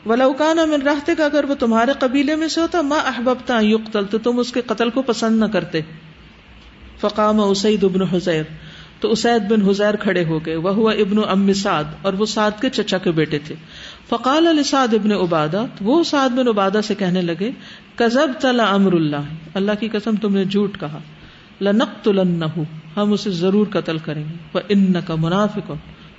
ولاکانہ 0.06 0.64
من 0.64 0.82
رہتے 0.82 1.14
کا 1.14 1.24
اگر 1.24 1.44
وہ 1.44 1.54
تمہارے 1.54 1.92
قبیلے 1.98 2.36
میں 2.36 2.48
سے 2.48 2.60
ہوتا 2.60 2.80
ماں 2.80 3.00
احبتا 3.00 3.60
یقتل، 3.60 4.06
تو 4.06 4.18
تم 4.18 4.38
اس 4.38 4.52
کے 4.52 4.60
قتل 4.60 4.90
کو 4.90 5.02
پسند 5.02 5.40
نہ 5.40 5.44
کرتے۔ 5.44 5.80
فقام 7.00 7.40
اسید 7.40 7.84
ابن 7.84 8.02
حزیر 8.02 8.42
تو 9.00 9.10
اسید 9.10 9.50
بن 9.50 9.62
حزیر 9.62 9.96
کھڑے 9.96 10.24
ہو 10.24 10.46
گئے، 10.46 10.56
وہ 10.56 10.70
ہوا 10.70 10.92
ابن 10.92 11.18
ام 11.28 11.52
سعد، 11.52 11.84
اور 12.02 12.12
وہ 12.12 12.26
سعد 12.26 12.50
کے 12.60 12.70
چچا 12.70 12.98
کے 12.98 13.10
بیٹے 13.10 13.38
تھے۔ 13.38 13.54
فقال 14.08 14.46
علی 14.46 14.62
سعد 14.62 14.94
ابن 14.94 15.12
عبادہ 15.12 15.64
وہ 15.80 16.04
سعد 16.04 16.28
بن 16.28 16.48
عبادہ 16.48 16.80
سے 16.84 16.94
کہنے 16.94 17.22
لگے 17.22 17.50
کزب 17.94 18.40
تلا 18.40 18.64
امر 18.64 18.92
اللہ 18.92 19.16
اللہ 19.54 19.72
کی 19.80 19.88
قسم 19.88 20.14
تم 20.16 20.34
نے 20.34 20.44
جھوٹ 20.44 20.80
کہا۔ 20.80 20.98
لنقت 21.60 22.08
ہم 22.96 23.12
اسے 23.12 23.30
ضرور 23.30 23.66
قتل 23.70 23.98
کریں 23.98 24.24
گے۔ 24.24 24.34
وہ 24.54 24.60
ان 24.68 24.92
کا 25.06 25.14
منافق، 25.14 25.72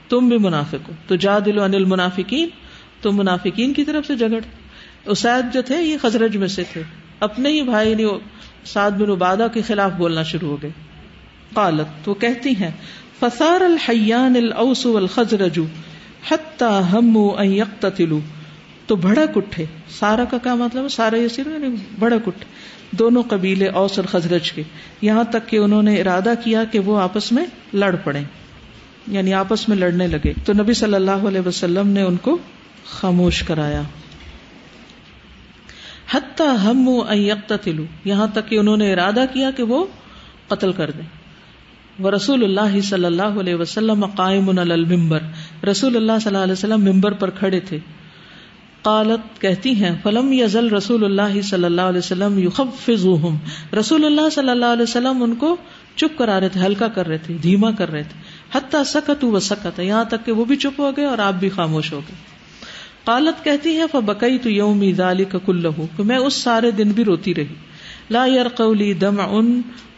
تم 0.10 0.30
بھی 0.30 0.38
منافق 0.38 0.90
ہو 0.90 0.94
تو 1.08 1.16
جا 1.16 1.40
دلو 1.40 1.64
انل 1.64 1.86
منافقین 1.86 2.50
تم 3.02 3.18
منافقین 3.18 3.74
کی 3.74 3.84
طرف 3.84 4.08
سے 4.08 4.16
جگڑ 4.16 4.42
اسید 5.06 5.54
جو 5.54 5.62
تھے، 5.62 5.82
یہ 5.84 5.98
خزرج 6.02 6.38
میں 6.38 6.48
سے 6.48 6.64
تھے۔ 6.74 6.84
اپنے 7.20 7.50
ہی 7.50 7.62
بھائی 7.62 7.96
نے 7.96 8.06
سعد 8.66 8.92
بن 8.92 9.10
عبادہ 9.10 9.48
کے 9.54 9.62
خلاف 9.62 9.92
بولنا 9.98 10.24
شروع 10.24 10.50
ہو 10.50 10.58
گئے۔ 10.62 10.72
قالت، 11.54 12.06
تو 12.06 12.14
کہتی 12.14 12.50
ہیں 12.50 12.72
فسار 13.20 13.62
الحیان 13.62 14.36
الاوس 14.36 14.86
والخزرج 14.86 15.60
حتی 16.32 16.80
ہمو 16.92 17.36
ان 17.38 17.54
یقتتلو۔ 17.54 18.20
تو 18.88 18.96
بھڑک 18.96 19.38
اٹھے۔ 19.38 19.66
سارا 19.90 20.26
کا 20.26 20.38
کیا 20.38 20.56
مطلب 20.56 20.84
ہے؟ 20.84 20.90
سارا 20.90 21.16
یہ 21.16 21.28
صرف 21.28 21.48
یعنی 21.48 21.76
بھڑک 22.00 22.28
اٹھے۔ 22.28 22.46
دونوں 22.92 23.24
قبیلے 23.24 23.68
اوس 23.68 24.00
اور 24.00 24.06
خزرج 24.06 24.52
کے۔ 24.52 24.64
یہاں 25.02 25.24
تک 25.24 25.50
کہ 25.50 25.58
انہوں 25.58 25.84
نے 25.84 26.02
ارادہ 26.02 26.34
کیا 26.44 26.64
کہ 26.64 26.80
وہ 26.80 27.00
آپس 27.00 27.32
میں 27.32 27.46
لڑ 27.74 27.96
پڑے 28.04 28.22
یعنی 29.08 29.34
آپس 29.34 29.70
میں 29.70 29.78
لڑنے 29.78 30.08
لگے۔ 30.08 30.34
تو 30.46 30.54
نبی 30.54 30.74
صلی 30.74 30.94
اللہ 30.94 31.12
علیہ 31.12 31.48
وسلم 31.48 31.88
نے 31.88 32.02
ان 32.02 32.18
کو 32.18 32.38
خاموش 32.86 33.44
کرایا۔ 33.44 33.82
حتیٰ 36.12 36.58
ہم 36.64 36.90
یکتلو 37.12 37.84
یہاں 38.06 38.28
تک 38.34 38.50
کہ 38.50 38.56
انہوں 38.56 38.78
نے 38.78 38.94
ارادہ 38.94 39.26
کیا 39.34 39.52
کہ 39.52 39.64
وہ 39.64 39.86
قتل 40.48 40.72
کر 40.72 40.92
دیں۔ 40.92 41.19
وہ 42.00 42.12
رسول 42.12 42.44
اللہ 42.44 42.82
صلی 42.82 43.06
اللہ 43.06 43.40
علیہ 43.40 43.56
وسلم 43.56 44.06
قائم 44.06 44.60
المبر 44.60 45.20
رسول 45.66 45.96
اللہ 45.96 46.12
صلی 46.22 46.28
اللہ 46.28 46.44
علیہ 46.44 46.54
وسلم 46.54 46.82
ممبر 46.82 47.12
پر 47.12 47.30
کھڑے 47.30 47.60
تھے۔ 47.60 47.80
قالت، 48.82 49.42
کہتی 49.42 49.72
ہیں، 49.72 49.96
فلم 50.04 50.34
یزل 50.34 50.70
رسول 50.70 51.06
اللہ 51.06 51.42
صلی 51.42 51.66
اللہ 51.66 51.82
علیہ 51.82 51.98
وسلم 51.98 52.40
یخفضوہم۔ 52.40 53.38
رسول 53.80 54.06
اللہ 54.06 54.30
صلی 54.30 54.50
اللہ 54.50 54.66
علیہ 54.66 54.84
وسلم 54.84 55.24
ان 55.24 55.36
کو 55.36 55.56
چپ 55.96 56.18
کرا 56.18 56.40
رہے 56.40 56.50
تھے، 56.50 56.60
ہلکا 56.66 56.88
کر 56.88 57.08
رہے 57.08 57.18
تھے، 57.18 57.38
دھیما 57.44 57.72
کر 57.72 57.92
رہے 57.92 58.04
تھے۔ 58.04 58.22
حتیٰ 58.58 58.84
سکت 58.84 59.24
و 59.24 59.40
سکت، 59.40 59.80
یہاں 59.80 60.04
تک 60.04 60.26
کہ 60.26 60.32
وہ 60.32 60.46
بھی 60.46 60.56
چپ 60.56 60.80
ہو 60.80 60.92
گئے 60.98 61.06
اور 61.06 61.18
آپ 61.18 61.34
بھی 61.34 61.50
خاموش 61.50 61.94
ہو 61.94 62.00
گئے۔ 62.00 62.16
قالت، 63.04 63.44
کہتی 63.44 63.78
ہے 63.78 63.84
فبکئی 63.92 64.38
تو 64.38 64.50
یوم 64.50 64.84
ذالک 64.98 65.36
کلہ 65.46 65.68
کہ 65.98 66.04
میں 66.04 66.18
اس 66.18 66.34
سارے 66.34 66.72
دن 66.72 66.90
بھی 66.90 67.04
روتی 67.04 67.36
رہی۔ 67.36 67.56
لا 68.10 68.26
یرقولی 68.26 68.94
دمع 68.94 69.42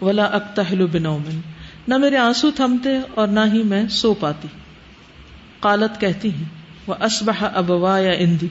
ولا 0.02 0.24
اکتحل 0.24 0.86
بنوم 0.92 1.22
نہ 1.88 1.98
میرے 1.98 2.18
آنسو 2.18 2.52
تھمتے 2.52 2.90
اور 3.14 3.28
نہ 3.28 3.40
ہی 3.54 3.64
میں 3.64 3.88
سو 3.90 4.14
پاتی۔ 4.14 4.48
قالت 5.60 6.02
کہتی 6.02 6.30
ہیں 6.30 6.44
وہ 6.88 6.96
اسبح 7.02 7.46
ابوا 7.54 8.00
یا 8.00 8.12
اندی 8.12 8.48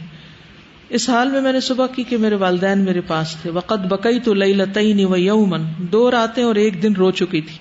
اس 0.88 1.08
حال 1.10 1.30
میں 1.30 1.40
میں 1.40 1.52
نے 1.52 1.60
صبح 1.60 1.86
کی 1.86 2.02
کہ 2.02 2.16
میرے 2.16 2.34
والدین 2.34 2.78
میرے 2.78 3.00
پاس 3.00 3.36
تھے۔ 3.42 3.50
وقت 3.50 3.86
بکئی 3.86 4.20
تو 4.20 4.34
لئی 4.34 4.52
لتعین 4.52 5.04
و 5.04 5.16
یومن 5.16 5.62
دو 5.78 6.10
راتیں 6.10 6.44
اور 6.44 6.54
ایک 6.54 6.82
دن 6.82 6.92
رو 6.92 7.10
چکی 7.10 7.40
تھی۔ 7.40 7.56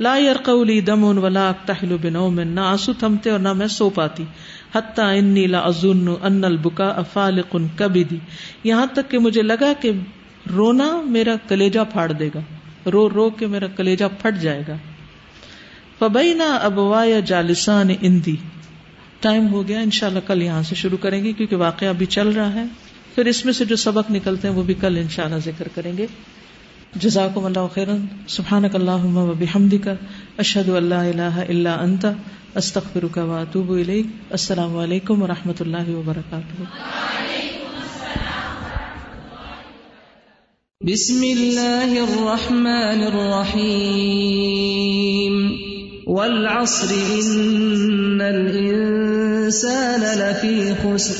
لا 0.00 0.16
یرقولی 0.16 0.80
دم 0.80 1.04
ان 1.04 1.18
ولا 1.18 1.48
اکتحل 1.48 1.96
بنوم۔ 2.02 2.40
نہ 2.40 2.60
آنسو 2.60 2.92
تھمتے 2.92 3.30
اور 3.30 3.38
نہ 3.38 3.52
میں 3.52 3.66
سو 3.66 3.90
پاتی۔ 3.90 4.24
حتیٰ 4.74 5.18
انی 5.18 5.46
لا 5.46 5.58
ازن 5.58 6.08
ان 6.22 6.44
البکا 6.44 6.84
افالق 6.84 7.56
کبدی 7.76 8.18
یہاں 8.64 8.86
تک 8.92 9.10
کہ 9.10 9.18
مجھے 9.18 9.42
لگا 9.42 9.72
کہ 9.80 9.90
رونا 10.54 11.00
میرا 11.04 11.34
کلیجا 11.48 11.84
پھاڑ 11.84 12.12
دے 12.12 12.30
گا۔ 12.34 12.40
رو 12.90 13.10
رو 13.10 13.30
کے 13.30 13.46
میرا 13.46 13.66
کلیجا 13.66 14.08
پھٹ 14.08 14.42
جائے 14.42 14.62
گا۔ 14.68 14.76
فبینا 16.04 16.54
ابوا 16.54 17.04
یا 17.04 17.20
جالسان 17.20 17.88
اندی 18.00 18.36
ٹائم 19.20 19.52
ہو 19.52 19.68
گیا، 19.68 19.80
انشاءاللہ 19.80 20.18
کل 20.26 20.42
یہاں 20.42 20.62
سے 20.62 20.74
شروع 20.74 20.98
کریں 20.98 21.24
گے، 21.24 21.32
کیونکہ 21.32 21.56
واقعہ 21.56 21.88
ابھی 21.88 22.06
چل 22.06 22.28
رہا 22.28 22.54
ہے۔ 22.54 22.64
پھر 23.14 23.26
اس 23.26 23.44
میں 23.44 23.52
سے 23.52 23.64
جو 23.64 23.76
سبق 23.76 24.10
نکلتے 24.10 24.48
ہیں، 24.48 24.54
وہ 24.54 24.62
بھی 24.62 24.74
کل 24.74 24.96
انشاءاللہ 24.96 25.36
ذکر 25.44 25.68
کریں 25.74 25.98
گے۔ 25.98 26.06
جزاکم 26.94 27.44
اللہ 27.44 27.58
خیرا 27.74 27.92
سبحانک 28.28 28.74
اللہم 28.74 29.16
و 29.16 29.32
بحمدک۔ 29.38 29.88
اشہد 30.38 30.68
اللہ 30.68 30.94
الہ 30.94 31.22
الا 31.22 31.74
انت۔ 31.74 32.06
استغفرک 32.54 33.16
و 33.16 33.32
اتوب 33.32 33.72
الیک۔ 33.72 34.06
السلام 34.30 34.76
علیکم 34.76 35.22
و 35.22 35.26
رحمۃ 35.26 35.60
اللہ 35.60 35.88
وبرکاتہ۔ 35.88 36.62
بسم 40.80 41.20
اللہ 41.20 42.00
الرحمن 42.00 43.04
الرحیم۔ 43.12 45.23
والعصر 46.06 46.94
ان 46.94 48.20
الانسان 48.20 50.00
لفی 50.18 50.74
خسر 50.74 51.14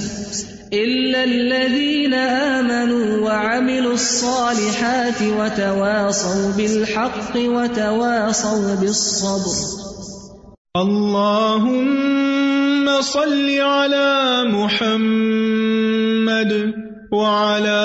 الا 0.72 1.24
الذين 1.24 2.14
امنوا 2.14 3.20
وعملوا 3.20 3.92
الصالحات 3.92 5.22
وتواصوا 5.22 6.52
بالحق 6.56 7.36
وتواصوا 7.36 8.74
بالصبر 8.74 9.56
اللهم 10.76 12.04
صل 13.00 13.60
على 13.60 14.44
محمد 14.50 15.72
وعلى 17.12 17.84